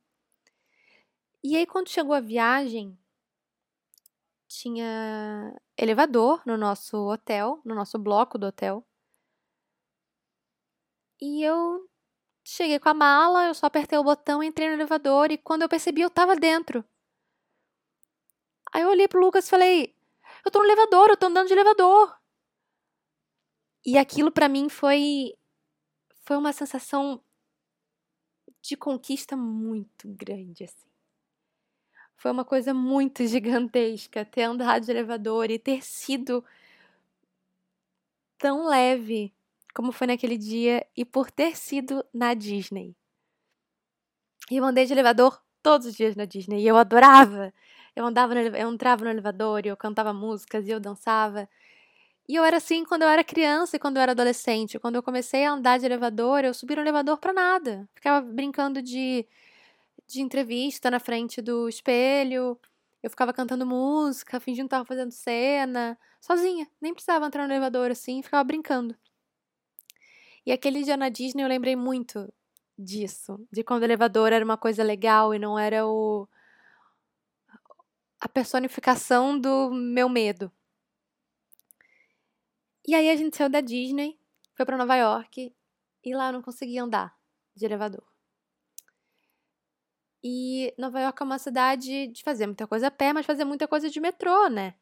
E 1.41 1.55
aí, 1.55 1.65
quando 1.65 1.87
chegou 1.87 2.13
a 2.13 2.19
viagem, 2.19 2.99
tinha 4.49 5.55
elevador 5.77 6.41
no 6.45 6.57
nosso 6.57 6.97
hotel, 7.09 7.61
no 7.63 7.73
nosso 7.73 7.97
bloco 7.97 8.37
do 8.37 8.47
hotel. 8.47 8.85
E 11.21 11.43
eu 11.43 11.87
cheguei 12.43 12.79
com 12.79 12.89
a 12.89 12.93
mala, 12.93 13.47
eu 13.47 13.53
só 13.53 13.67
apertei 13.67 13.97
o 13.97 14.03
botão, 14.03 14.43
entrei 14.43 14.67
no 14.69 14.75
elevador 14.75 15.31
e 15.31 15.37
quando 15.37 15.63
eu 15.63 15.69
percebi, 15.69 16.01
eu 16.01 16.09
tava 16.09 16.35
dentro. 16.35 16.83
Aí 18.73 18.83
eu 18.83 18.89
olhei 18.89 19.07
pro 19.07 19.19
Lucas 19.19 19.47
e 19.47 19.49
falei: 19.49 19.95
Eu 20.45 20.51
tô 20.51 20.59
no 20.59 20.65
elevador, 20.65 21.09
eu 21.09 21.17
tô 21.17 21.27
andando 21.27 21.47
de 21.47 21.53
elevador. 21.53 22.15
E 23.85 23.97
aquilo 23.97 24.31
para 24.31 24.49
mim 24.49 24.69
foi 24.69 25.33
foi 26.25 26.35
uma 26.37 26.51
sensação 26.51 27.23
de 28.61 28.75
conquista 28.75 29.35
muito 29.37 30.07
grande 30.09 30.65
assim. 30.65 30.87
Foi 32.17 32.31
uma 32.31 32.43
coisa 32.43 32.73
muito 32.73 33.25
gigantesca 33.27 34.25
ter 34.25 34.43
andado 34.43 34.85
de 34.85 34.91
elevador 34.91 35.49
e 35.49 35.57
ter 35.59 35.83
sido 35.83 36.43
tão 38.37 38.67
leve 38.67 39.33
como 39.77 39.91
foi 39.91 40.07
naquele 40.07 40.39
dia 40.39 40.83
e 40.97 41.05
por 41.05 41.29
ter 41.29 41.55
sido 41.55 42.03
na 42.11 42.33
Disney. 42.33 42.95
E 44.49 44.57
eu 44.57 44.65
andei 44.65 44.87
de 44.87 44.93
elevador 44.93 45.39
todos 45.61 45.85
os 45.85 45.93
dias 45.93 46.15
na 46.15 46.25
Disney 46.25 46.63
e 46.63 46.67
eu 46.67 46.75
adorava. 46.75 47.53
Eu 47.95 48.03
andava 48.03 48.33
no, 48.33 48.39
eu 48.41 48.73
entrava 48.73 49.03
no 49.03 49.11
elevador 49.11 49.65
e 49.65 49.69
eu 49.69 49.77
cantava 49.77 50.11
músicas 50.13 50.67
e 50.67 50.71
eu 50.71 50.79
dançava. 50.79 51.47
E 52.27 52.35
eu 52.35 52.43
era 52.43 52.57
assim 52.57 52.83
quando 52.85 53.03
eu 53.03 53.09
era 53.09 53.23
criança 53.23 53.75
e 53.75 53.79
quando 53.79 53.97
eu 53.97 54.01
era 54.03 54.13
adolescente. 54.13 54.79
Quando 54.79 54.95
eu 54.95 55.03
comecei 55.03 55.45
a 55.45 55.51
andar 55.51 55.77
de 55.77 55.85
elevador, 55.85 56.43
eu 56.43 56.55
subi 56.55 56.75
no 56.75 56.81
elevador 56.81 57.19
para 57.19 57.31
nada. 57.31 57.87
Ficava 57.93 58.21
brincando 58.25 58.81
de 58.81 59.27
de 60.07 60.21
entrevista 60.21 60.89
na 60.91 60.99
frente 60.99 61.41
do 61.41 61.69
espelho. 61.69 62.59
Eu 63.03 63.09
ficava 63.11 63.33
cantando 63.33 63.65
música, 63.65 64.39
fingindo 64.39 64.67
que 64.67 64.71
tava 64.71 64.85
fazendo 64.85 65.11
cena, 65.11 65.97
sozinha. 66.21 66.67
Nem 66.81 66.93
precisava 66.93 67.27
entrar 67.27 67.47
no 67.47 67.53
elevador 67.53 67.91
assim, 67.91 68.23
ficava 68.23 68.43
brincando. 68.43 68.95
E 70.47 70.51
aquele 70.53 70.81
dia 70.81 70.95
na 70.95 71.09
Disney 71.09 71.43
eu 71.43 71.47
lembrei 71.49 71.75
muito 71.75 72.33
disso, 72.79 73.45
de 73.51 73.65
quando 73.65 73.81
o 73.81 73.85
elevador 73.85 74.31
era 74.31 74.45
uma 74.45 74.55
coisa 74.55 74.81
legal 74.81 75.33
e 75.35 75.39
não 75.39 75.59
era 75.59 75.85
o 75.85 76.25
a 78.17 78.29
personificação 78.29 79.37
do 79.37 79.69
meu 79.69 80.07
medo. 80.07 80.49
E 82.87 82.95
aí 82.95 83.09
a 83.09 83.15
gente 83.17 83.35
saiu 83.35 83.49
da 83.49 83.59
Disney, 83.59 84.17
foi 84.55 84.65
para 84.65 84.77
Nova 84.77 84.95
York 84.95 85.53
e 86.01 86.15
lá 86.15 86.29
eu 86.29 86.33
não 86.33 86.41
conseguia 86.41 86.81
andar 86.81 87.13
de 87.53 87.65
elevador. 87.65 88.07
E 90.23 90.73
Nova 90.77 91.01
York 91.01 91.21
é 91.21 91.25
uma 91.25 91.39
cidade 91.39 92.07
de 92.07 92.23
fazer 92.23 92.45
muita 92.47 92.65
coisa 92.65 92.87
a 92.87 92.91
pé, 92.91 93.11
mas 93.11 93.25
fazer 93.25 93.43
muita 93.43 93.67
coisa 93.67 93.89
de 93.89 93.99
metrô, 93.99 94.47
né? 94.47 94.75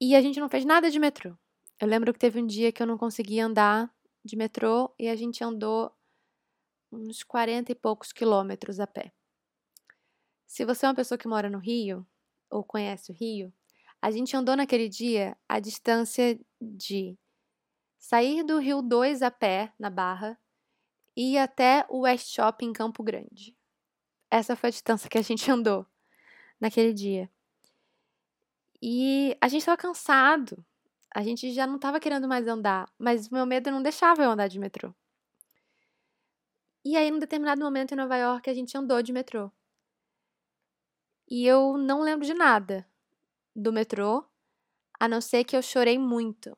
E 0.00 0.16
a 0.16 0.22
gente 0.22 0.40
não 0.40 0.48
fez 0.48 0.64
nada 0.64 0.90
de 0.90 0.98
metrô. 0.98 1.36
Eu 1.78 1.86
lembro 1.86 2.12
que 2.12 2.18
teve 2.18 2.40
um 2.40 2.46
dia 2.46 2.72
que 2.72 2.82
eu 2.82 2.86
não 2.86 2.96
conseguia 2.96 3.44
andar 3.44 3.94
de 4.24 4.34
metrô 4.34 4.94
e 4.98 5.08
a 5.08 5.16
gente 5.16 5.44
andou 5.44 5.92
uns 6.90 7.22
40 7.22 7.70
e 7.70 7.74
poucos 7.74 8.12
quilômetros 8.12 8.80
a 8.80 8.86
pé. 8.86 9.12
Se 10.46 10.64
você 10.64 10.86
é 10.86 10.88
uma 10.88 10.94
pessoa 10.94 11.18
que 11.18 11.28
mora 11.28 11.50
no 11.50 11.58
Rio 11.58 12.06
ou 12.50 12.64
conhece 12.64 13.12
o 13.12 13.14
Rio, 13.14 13.52
a 14.00 14.10
gente 14.10 14.34
andou 14.34 14.56
naquele 14.56 14.88
dia 14.88 15.36
a 15.46 15.60
distância 15.60 16.40
de 16.60 17.18
sair 17.98 18.42
do 18.42 18.58
Rio 18.58 18.80
2 18.80 19.20
a 19.20 19.30
pé, 19.30 19.72
na 19.78 19.90
Barra, 19.90 20.38
e 21.14 21.34
ir 21.34 21.38
até 21.38 21.84
o 21.90 22.00
West 22.00 22.28
Shopping 22.28 22.66
em 22.66 22.72
Campo 22.72 23.02
Grande. 23.02 23.56
Essa 24.30 24.56
foi 24.56 24.68
a 24.68 24.70
distância 24.70 25.10
que 25.10 25.18
a 25.18 25.22
gente 25.22 25.50
andou 25.50 25.86
naquele 26.58 26.94
dia. 26.94 27.30
E 28.80 29.36
a 29.40 29.48
gente 29.48 29.60
estava 29.60 29.76
cansado. 29.76 30.64
A 31.16 31.22
gente 31.22 31.50
já 31.50 31.66
não 31.66 31.76
estava 31.76 31.98
querendo 31.98 32.28
mais 32.28 32.46
andar, 32.46 32.92
mas 32.98 33.30
meu 33.30 33.46
medo 33.46 33.70
não 33.70 33.82
deixava 33.82 34.22
eu 34.22 34.30
andar 34.30 34.48
de 34.48 34.58
metrô. 34.58 34.94
E 36.84 36.94
aí, 36.94 37.10
num 37.10 37.18
determinado 37.18 37.58
momento 37.58 37.92
em 37.92 37.96
Nova 37.96 38.18
York, 38.18 38.50
a 38.50 38.52
gente 38.52 38.76
andou 38.76 39.02
de 39.02 39.14
metrô. 39.14 39.50
E 41.26 41.46
eu 41.46 41.78
não 41.78 42.02
lembro 42.02 42.26
de 42.26 42.34
nada 42.34 42.86
do 43.54 43.72
metrô, 43.72 44.26
a 45.00 45.08
não 45.08 45.22
ser 45.22 45.42
que 45.44 45.56
eu 45.56 45.62
chorei 45.62 45.98
muito 45.98 46.54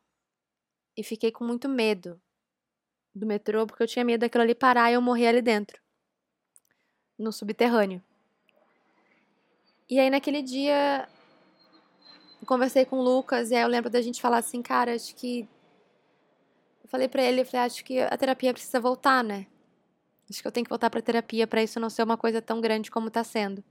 e 0.97 1.05
fiquei 1.05 1.31
com 1.31 1.45
muito 1.45 1.69
medo 1.69 2.21
do 3.15 3.27
metrô, 3.27 3.65
porque 3.65 3.85
eu 3.85 3.87
tinha 3.87 4.05
medo 4.05 4.23
daquilo 4.23 4.43
ali 4.43 4.57
parar 4.57 4.91
e 4.91 4.95
eu 4.95 5.01
morrer 5.01 5.29
ali 5.29 5.41
dentro, 5.41 5.81
no 7.17 7.31
subterrâneo. 7.31 8.03
E 9.89 10.01
aí 10.01 10.11
naquele 10.11 10.43
dia 10.43 11.09
conversei 12.49 12.87
com 12.87 12.99
o 12.99 13.03
Lucas 13.03 13.51
e 13.51 13.55
aí 13.55 13.61
eu 13.61 13.69
lembro 13.69 13.91
da 13.91 14.01
gente 14.01 14.23
falar 14.23 14.39
assim, 14.39 14.63
cara, 14.63 14.95
acho 14.95 15.15
que 15.15 15.47
eu 16.83 16.89
falei 16.89 17.07
para 17.07 17.23
ele, 17.23 17.45
falei, 17.45 17.67
acho 17.67 17.85
que 17.85 18.01
a 18.01 18.17
terapia 18.17 18.55
precisa 18.55 18.81
voltar, 18.81 19.23
né? 19.23 19.47
Acho 20.31 20.41
que 20.41 20.49
eu 20.49 20.53
tenho 20.53 20.65
que 20.65 20.71
voltar 20.71 20.89
para 20.89 21.03
terapia 21.03 21.47
para 21.47 21.63
isso 21.63 21.79
não 21.79 21.91
ser 21.91 22.03
uma 22.03 22.17
coisa 22.17 22.41
tão 22.41 22.59
grande 22.59 22.91
como 22.91 23.11
tá 23.11 23.23
sendo. 23.23 23.63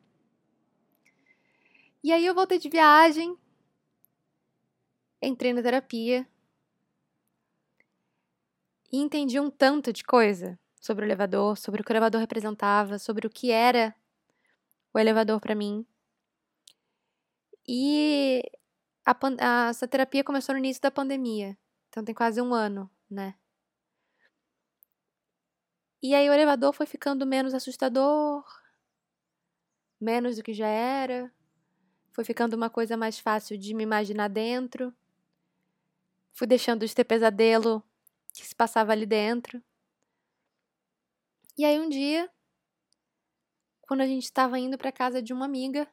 E 2.04 2.12
aí 2.14 2.24
eu 2.24 2.36
voltei 2.36 2.60
de 2.60 2.70
viagem, 2.70 3.36
entrei 5.24 5.54
na 5.54 5.64
terapia, 5.64 6.28
e 8.92 9.00
entendi 9.00 9.40
um 9.40 9.50
tanto 9.50 9.92
de 9.92 10.04
coisa 10.04 10.58
sobre 10.80 11.04
o 11.04 11.08
elevador, 11.08 11.58
sobre 11.58 11.82
o 11.82 11.84
que 11.84 11.92
o 11.92 11.94
elevador 11.94 12.22
representava, 12.22 13.00
sobre 13.00 13.26
o 13.26 13.30
que 13.30 13.50
era 13.50 13.96
o 14.94 15.00
elevador 15.00 15.40
para 15.40 15.56
mim. 15.56 15.84
E 17.68 18.44
a, 19.08 19.16
a, 19.40 19.70
essa 19.70 19.88
terapia 19.88 20.22
começou 20.22 20.54
no 20.54 20.60
início 20.60 20.82
da 20.82 20.92
pandemia, 20.92 21.58
então 21.88 22.04
tem 22.04 22.14
quase 22.14 22.42
um 22.42 22.54
ano, 22.54 22.92
né? 23.10 23.36
E 26.04 26.14
aí 26.14 26.30
o 26.30 26.34
elevador 26.34 26.74
foi 26.74 26.86
ficando 26.86 27.26
menos 27.26 27.54
assustador, 27.54 28.44
menos 30.00 30.36
do 30.36 30.44
que 30.44 30.54
já 30.54 30.68
era, 30.68 31.34
foi 32.12 32.26
ficando 32.26 32.56
uma 32.56 32.70
coisa 32.70 32.98
mais 32.98 33.18
fácil 33.18 33.58
de 33.58 33.74
me 33.74 33.84
imaginar 33.84 34.28
dentro. 34.28 34.94
Fui 36.34 36.46
deixando 36.46 36.86
de 36.86 36.94
ter 36.94 37.06
pesadelo 37.06 37.82
que 38.34 38.46
se 38.46 38.54
passava 38.54 38.92
ali 38.92 39.06
dentro. 39.06 39.64
E 41.58 41.64
aí 41.64 41.80
um 41.80 41.88
dia, 41.88 42.30
quando 43.82 44.02
a 44.02 44.06
gente 44.06 44.26
estava 44.26 44.60
indo 44.60 44.78
para 44.78 44.92
casa 44.92 45.22
de 45.22 45.32
uma 45.32 45.46
amiga, 45.46 45.88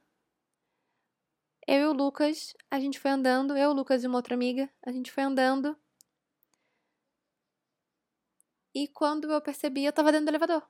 eu 1.67 1.81
e 1.81 1.85
o 1.87 1.93
Lucas, 1.93 2.55
a 2.71 2.79
gente 2.79 2.99
foi 2.99 3.11
andando, 3.11 3.57
eu, 3.57 3.71
o 3.71 3.73
Lucas 3.73 4.05
e 4.05 4.07
uma 4.07 4.19
outra 4.19 4.35
amiga, 4.35 4.71
a 4.85 4.93
gente 4.93 5.11
foi 5.11 5.23
andando. 5.23 5.77
E 8.75 8.89
quando 8.89 9.31
eu 9.31 9.41
percebi, 9.41 9.85
eu 9.85 9.93
tava 9.93 10.11
dentro 10.11 10.27
do 10.27 10.31
elevador. 10.31 10.63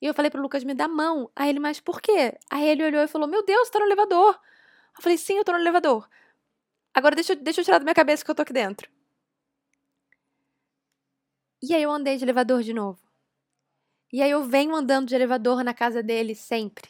E 0.00 0.06
eu 0.06 0.14
falei 0.14 0.30
pro 0.30 0.40
Lucas, 0.40 0.64
me 0.64 0.74
a 0.80 0.88
mão. 0.88 1.30
Aí 1.36 1.50
ele, 1.50 1.60
mas 1.60 1.78
por 1.78 2.00
quê? 2.00 2.38
Aí 2.50 2.66
ele 2.68 2.84
olhou 2.84 3.02
e 3.02 3.08
falou, 3.08 3.28
meu 3.28 3.44
Deus, 3.44 3.68
tá 3.68 3.78
no 3.78 3.84
elevador. 3.84 4.40
Eu 4.96 5.02
falei, 5.02 5.18
sim, 5.18 5.34
eu 5.34 5.44
tô 5.44 5.52
no 5.52 5.58
elevador. 5.58 6.08
Agora 6.94 7.14
deixa, 7.14 7.36
deixa 7.36 7.60
eu 7.60 7.64
tirar 7.64 7.78
da 7.78 7.84
minha 7.84 7.94
cabeça 7.94 8.24
que 8.24 8.30
eu 8.30 8.34
tô 8.34 8.42
aqui 8.42 8.52
dentro. 8.52 8.90
E 11.62 11.74
aí 11.74 11.82
eu 11.82 11.90
andei 11.90 12.16
de 12.16 12.24
elevador 12.24 12.62
de 12.62 12.72
novo. 12.72 12.98
E 14.12 14.22
aí 14.22 14.30
eu 14.30 14.42
venho 14.42 14.74
andando 14.74 15.06
de 15.06 15.14
elevador 15.14 15.62
na 15.62 15.74
casa 15.74 16.02
dele 16.02 16.34
sempre. 16.34 16.88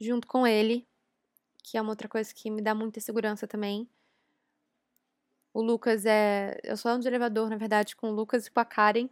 Junto 0.00 0.26
com 0.26 0.46
ele, 0.46 0.86
que 1.62 1.76
é 1.78 1.80
uma 1.82 1.90
outra 1.90 2.08
coisa 2.08 2.32
que 2.34 2.50
me 2.50 2.62
dá 2.62 2.74
muita 2.74 3.00
segurança 3.00 3.46
também. 3.46 3.88
O 5.54 5.62
Lucas 5.62 6.06
é. 6.06 6.58
Eu 6.64 6.76
só 6.76 6.88
ando 6.90 7.02
de 7.02 7.08
elevador, 7.08 7.48
na 7.50 7.56
verdade, 7.56 7.94
com 7.96 8.08
o 8.10 8.14
Lucas 8.14 8.46
e 8.46 8.50
com 8.50 8.60
a 8.60 8.64
Karen. 8.64 9.08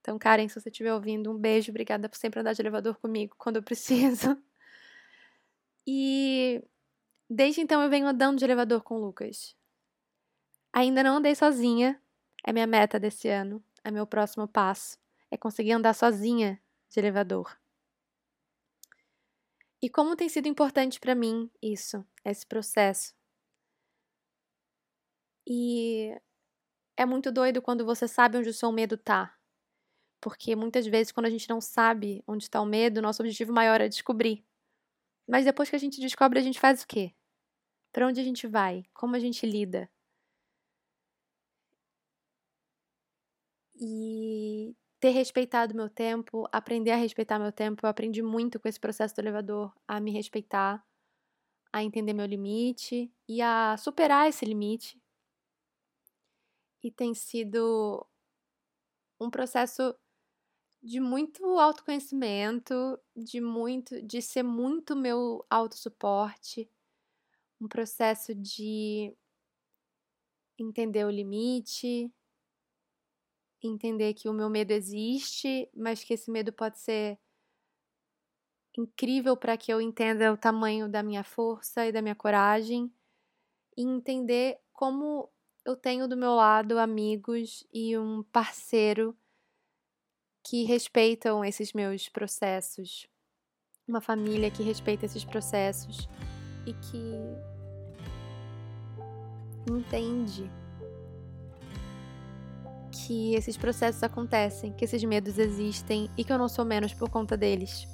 Então, 0.00 0.18
Karen, 0.18 0.48
se 0.48 0.60
você 0.60 0.68
estiver 0.68 0.92
ouvindo, 0.92 1.30
um 1.30 1.38
beijo. 1.38 1.70
Obrigada 1.70 2.08
por 2.08 2.16
sempre 2.16 2.40
andar 2.40 2.54
de 2.54 2.62
elevador 2.62 2.98
comigo 2.98 3.34
quando 3.38 3.56
eu 3.56 3.62
preciso. 3.62 4.36
E 5.84 6.62
desde 7.28 7.60
então 7.60 7.82
eu 7.82 7.90
venho 7.90 8.06
andando 8.06 8.38
de 8.38 8.44
elevador 8.44 8.82
com 8.84 8.94
o 8.94 9.00
Lucas. 9.00 9.56
Ainda 10.72 11.02
não 11.02 11.16
andei 11.16 11.34
sozinha. 11.34 12.00
É 12.46 12.52
minha 12.52 12.68
meta 12.68 13.00
desse 13.00 13.28
ano. 13.28 13.60
É 13.82 13.90
meu 13.90 14.06
próximo 14.06 14.46
passo. 14.46 14.96
É 15.28 15.36
conseguir 15.36 15.72
andar 15.72 15.94
sozinha 15.94 16.60
de 16.88 17.00
elevador. 17.00 17.58
E 19.82 19.90
como 19.90 20.14
tem 20.14 20.28
sido 20.28 20.46
importante 20.46 21.00
para 21.00 21.12
mim 21.12 21.50
isso, 21.60 22.06
esse 22.24 22.46
processo. 22.46 23.12
E 25.44 26.16
é 26.96 27.06
muito 27.06 27.32
doido 27.32 27.62
quando 27.62 27.84
você 27.84 28.08
sabe 28.08 28.38
onde 28.38 28.48
o 28.48 28.54
seu 28.54 28.72
medo 28.72 28.96
tá. 28.96 29.36
Porque 30.20 30.56
muitas 30.56 30.86
vezes, 30.86 31.12
quando 31.12 31.26
a 31.26 31.30
gente 31.30 31.48
não 31.50 31.60
sabe 31.60 32.22
onde 32.28 32.44
está 32.44 32.60
o 32.60 32.66
medo, 32.66 33.02
nosso 33.02 33.22
objetivo 33.22 33.52
maior 33.52 33.80
é 33.80 33.88
descobrir. 33.88 34.44
Mas 35.28 35.44
depois 35.46 35.70
que 35.70 35.76
a 35.76 35.78
gente 35.80 36.00
descobre, 36.00 36.38
a 36.38 36.42
gente 36.42 36.60
faz 36.60 36.82
o 36.82 36.86
quê? 36.86 37.14
Para 37.92 38.06
onde 38.08 38.20
a 38.20 38.24
gente 38.24 38.46
vai? 38.46 38.84
Como 38.94 39.16
a 39.16 39.18
gente 39.20 39.46
lida? 39.46 39.90
E 43.74 44.74
ter 45.02 45.10
respeitado 45.10 45.74
meu 45.74 45.90
tempo, 45.90 46.48
aprender 46.52 46.92
a 46.92 46.96
respeitar 46.96 47.36
meu 47.36 47.50
tempo. 47.50 47.84
Eu 47.84 47.90
aprendi 47.90 48.22
muito 48.22 48.60
com 48.60 48.68
esse 48.68 48.78
processo 48.78 49.12
do 49.12 49.20
elevador 49.20 49.74
a 49.86 49.98
me 49.98 50.12
respeitar, 50.12 50.80
a 51.72 51.82
entender 51.82 52.12
meu 52.12 52.24
limite 52.24 53.12
e 53.28 53.42
a 53.42 53.76
superar 53.76 54.28
esse 54.28 54.44
limite. 54.44 55.02
E 56.80 56.88
tem 56.88 57.14
sido 57.14 58.06
um 59.20 59.28
processo 59.28 59.92
de 60.80 61.00
muito 61.00 61.44
autoconhecimento, 61.58 62.96
de 63.16 63.40
muito 63.40 64.00
de 64.02 64.22
ser 64.22 64.44
muito 64.44 64.94
meu 64.94 65.44
autossuporte, 65.50 66.70
um 67.60 67.66
processo 67.66 68.32
de 68.36 69.16
entender 70.56 71.04
o 71.04 71.10
limite, 71.10 72.08
entender 73.66 74.14
que 74.14 74.28
o 74.28 74.32
meu 74.32 74.50
medo 74.50 74.72
existe, 74.72 75.68
mas 75.74 76.02
que 76.02 76.14
esse 76.14 76.30
medo 76.30 76.52
pode 76.52 76.78
ser 76.78 77.18
incrível 78.76 79.36
para 79.36 79.56
que 79.56 79.72
eu 79.72 79.80
entenda 79.80 80.32
o 80.32 80.36
tamanho 80.36 80.88
da 80.88 81.02
minha 81.02 81.22
força 81.22 81.86
e 81.86 81.92
da 81.92 82.00
minha 82.00 82.14
coragem 82.14 82.92
e 83.76 83.82
entender 83.82 84.58
como 84.72 85.30
eu 85.64 85.76
tenho 85.76 86.08
do 86.08 86.16
meu 86.16 86.34
lado 86.34 86.78
amigos 86.78 87.66
e 87.72 87.96
um 87.96 88.22
parceiro 88.24 89.16
que 90.42 90.64
respeitam 90.64 91.44
esses 91.44 91.72
meus 91.72 92.08
processos, 92.08 93.06
uma 93.86 94.00
família 94.00 94.50
que 94.50 94.62
respeita 94.62 95.06
esses 95.06 95.24
processos 95.24 96.08
e 96.66 96.72
que 96.74 97.12
entende 99.70 100.50
que 103.12 103.34
esses 103.34 103.58
processos 103.58 104.02
acontecem, 104.02 104.72
que 104.72 104.86
esses 104.86 105.04
medos 105.04 105.36
existem 105.36 106.08
e 106.16 106.24
que 106.24 106.32
eu 106.32 106.38
não 106.38 106.48
sou 106.48 106.64
menos 106.64 106.94
por 106.94 107.10
conta 107.10 107.36
deles. 107.36 107.86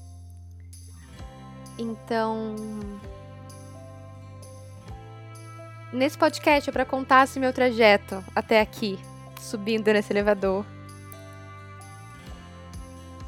Então, 1.76 2.54
nesse 5.92 6.16
podcast 6.16 6.70
é 6.70 6.72
para 6.72 6.85
contar 6.85 7.24
esse 7.24 7.40
meu 7.40 7.52
trajeto 7.52 8.22
até 8.33 8.61
aqui, 8.61 8.96
subindo 9.40 9.92
nesse 9.92 10.12
elevador. 10.12 10.64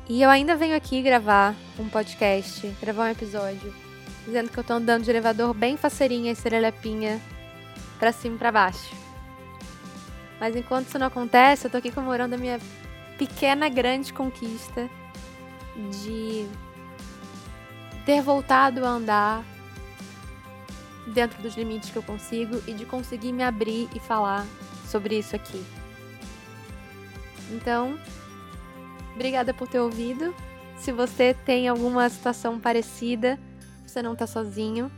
E 0.09 0.23
eu 0.23 0.31
ainda 0.31 0.55
venho 0.55 0.77
aqui 0.77 1.03
gravar 1.03 1.57
um 1.77 1.89
podcast, 1.89 2.69
gravar 2.81 3.07
um 3.07 3.11
episódio, 3.11 3.75
dizendo 4.25 4.49
que 4.49 4.59
eu 4.59 4.65
tô 4.65 4.75
andando 4.75 5.03
de 5.03 5.11
elevador 5.11 5.53
bem 5.55 5.77
faceirinha 5.77 6.31
e 6.31 6.37
serelepinha 6.37 7.21
pra 7.99 8.13
cima 8.13 8.37
e 8.37 8.39
pra 8.39 8.53
baixo. 8.53 9.10
Mas 10.41 10.57
enquanto 10.57 10.89
isso 10.89 10.99
não 10.99 11.07
acontece, 11.07 11.67
eu 11.67 11.71
tô 11.71 11.77
aqui 11.77 11.93
comemorando 11.93 12.35
a 12.35 12.39
minha 12.39 12.59
pequena 13.19 13.69
grande 13.69 14.13
conquista 14.13 14.89
de 15.91 16.49
ter 18.07 18.23
voltado 18.23 18.85
a 18.85 18.89
andar 18.89 19.45
dentro 21.07 21.41
dos 21.43 21.55
limites 21.57 21.91
que 21.91 21.97
eu 21.97 22.03
consigo 22.03 22.63
e 22.67 22.73
de 22.73 22.87
conseguir 22.87 23.33
me 23.33 23.43
abrir 23.43 23.89
e 23.95 24.01
falar 24.01 24.47
sobre 24.89 25.19
isso 25.19 25.37
aqui. 25.37 25.63
Então, 27.51 27.99
obrigada 29.15 29.53
por 29.53 29.69
ter 29.69 29.81
ouvido. 29.81 30.35
Se 30.79 30.91
você 30.91 31.35
tem 31.45 31.69
alguma 31.69 32.09
situação 32.09 32.59
parecida, 32.59 33.39
você 33.87 34.01
não 34.01 34.17
tá 34.17 34.27
sozinho, 34.27 34.91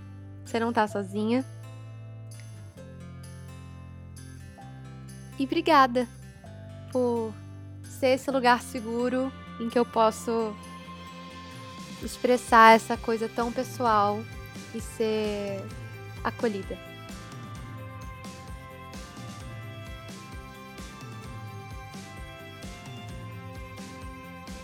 você 0.45 0.61
não 0.61 0.73
tá 0.73 0.87
sozinha. 0.87 1.45
E 5.39 5.45
obrigada 5.45 6.07
por 6.91 7.33
ser 7.85 8.15
esse 8.15 8.31
lugar 8.31 8.63
seguro 8.63 9.33
em 9.61 9.69
que 9.69 9.79
eu 9.79 9.85
posso 9.85 10.55
expressar 12.03 12.75
essa 12.75 12.97
coisa 12.97 13.29
tão 13.29 13.53
pessoal 13.53 14.23
e 14.75 14.81
ser 14.81 15.65
acolhida. 16.25 16.79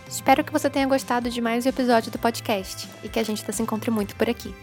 Espero 0.06 0.42
que 0.42 0.52
você 0.52 0.68
tenha 0.68 0.86
gostado 0.86 1.30
de 1.30 1.40
mais 1.40 1.64
um 1.64 1.68
episódio 1.68 2.10
do 2.10 2.18
podcast 2.18 2.88
e 3.02 3.08
que 3.08 3.18
a 3.18 3.22
gente 3.22 3.40
se 3.50 3.62
encontre 3.62 3.90
muito 3.90 4.16
por 4.16 4.28
aqui. 4.28 4.54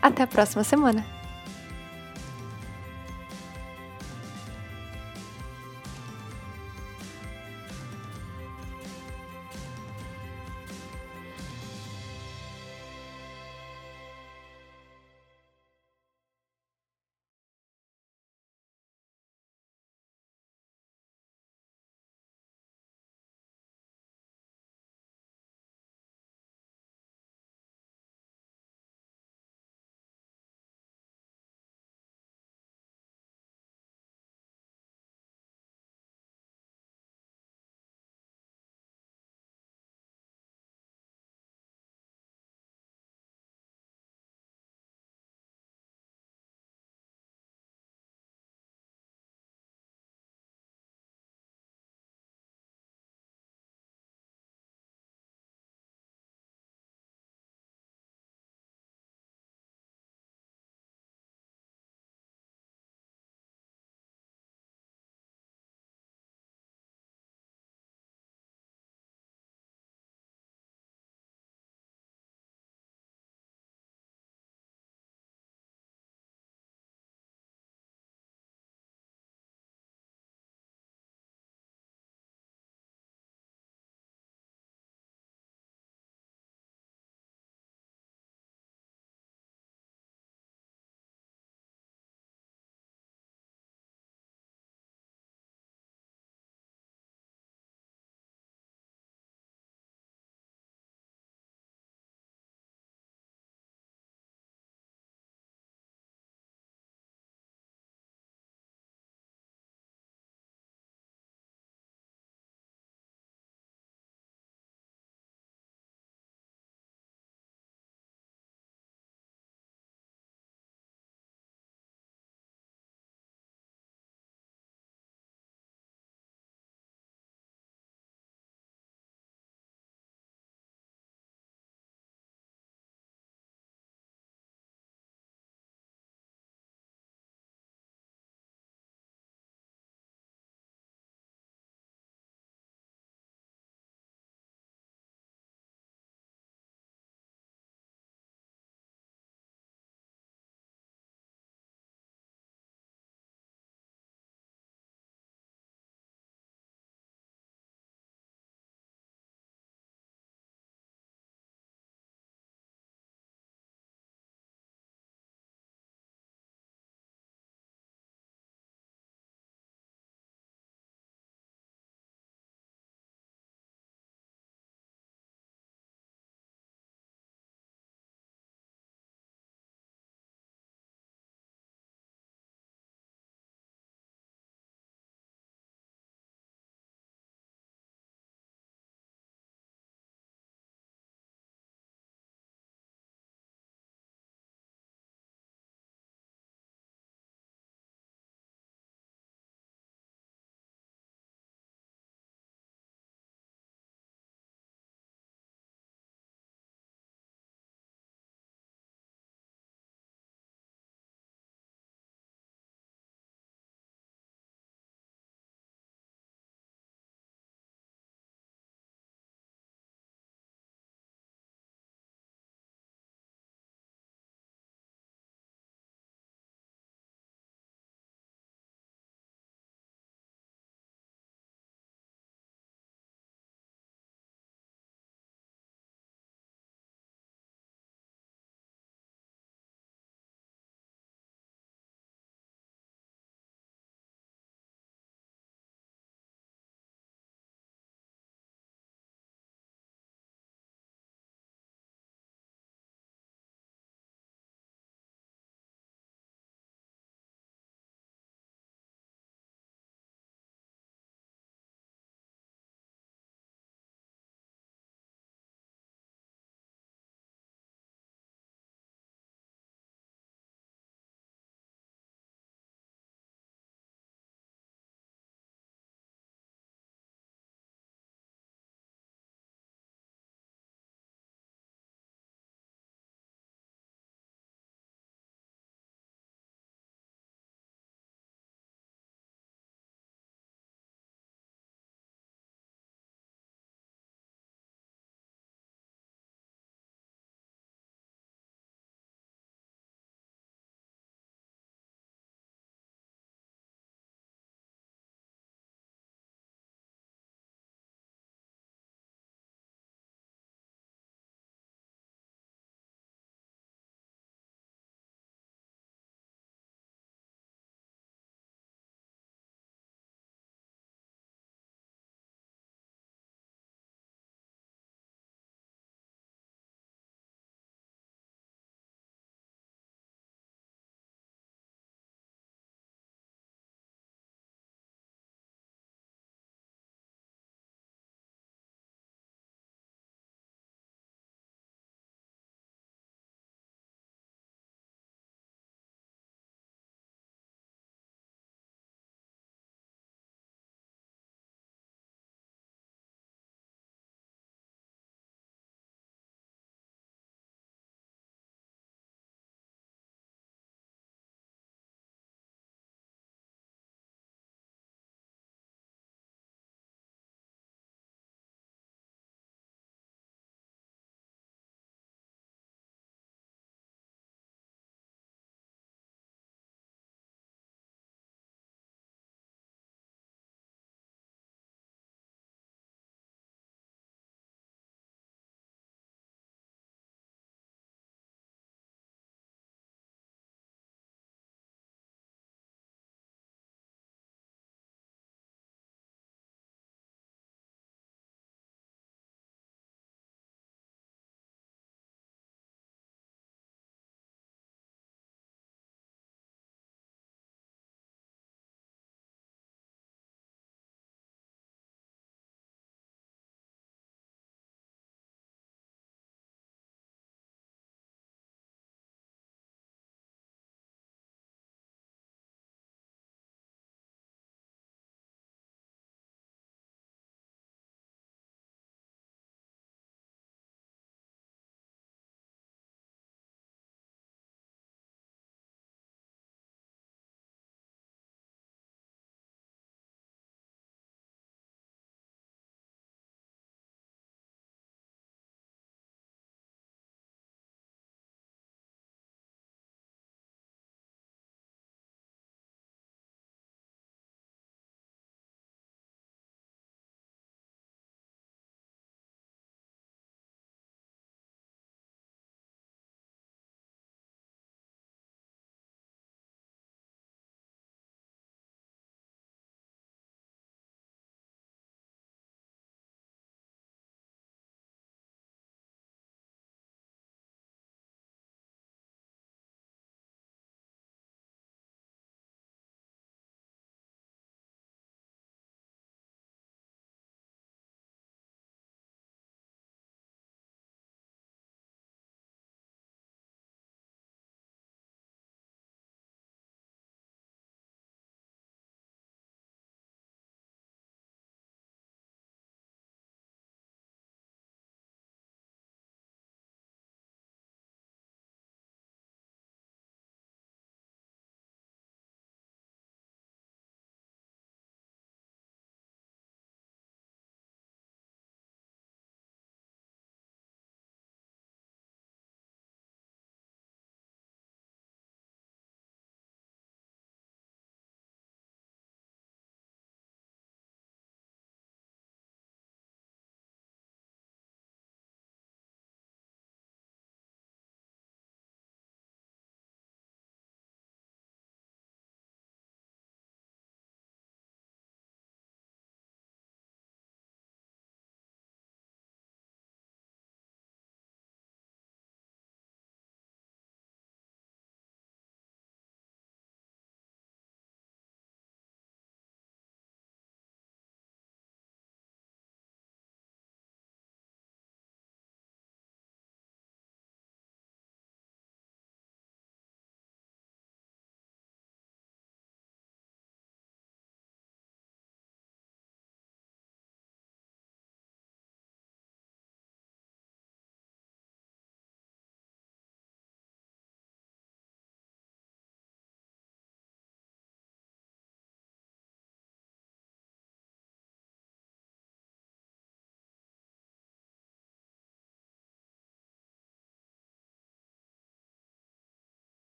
Até 0.00 0.22
a 0.22 0.26
próxima 0.26 0.64
semana! 0.64 1.21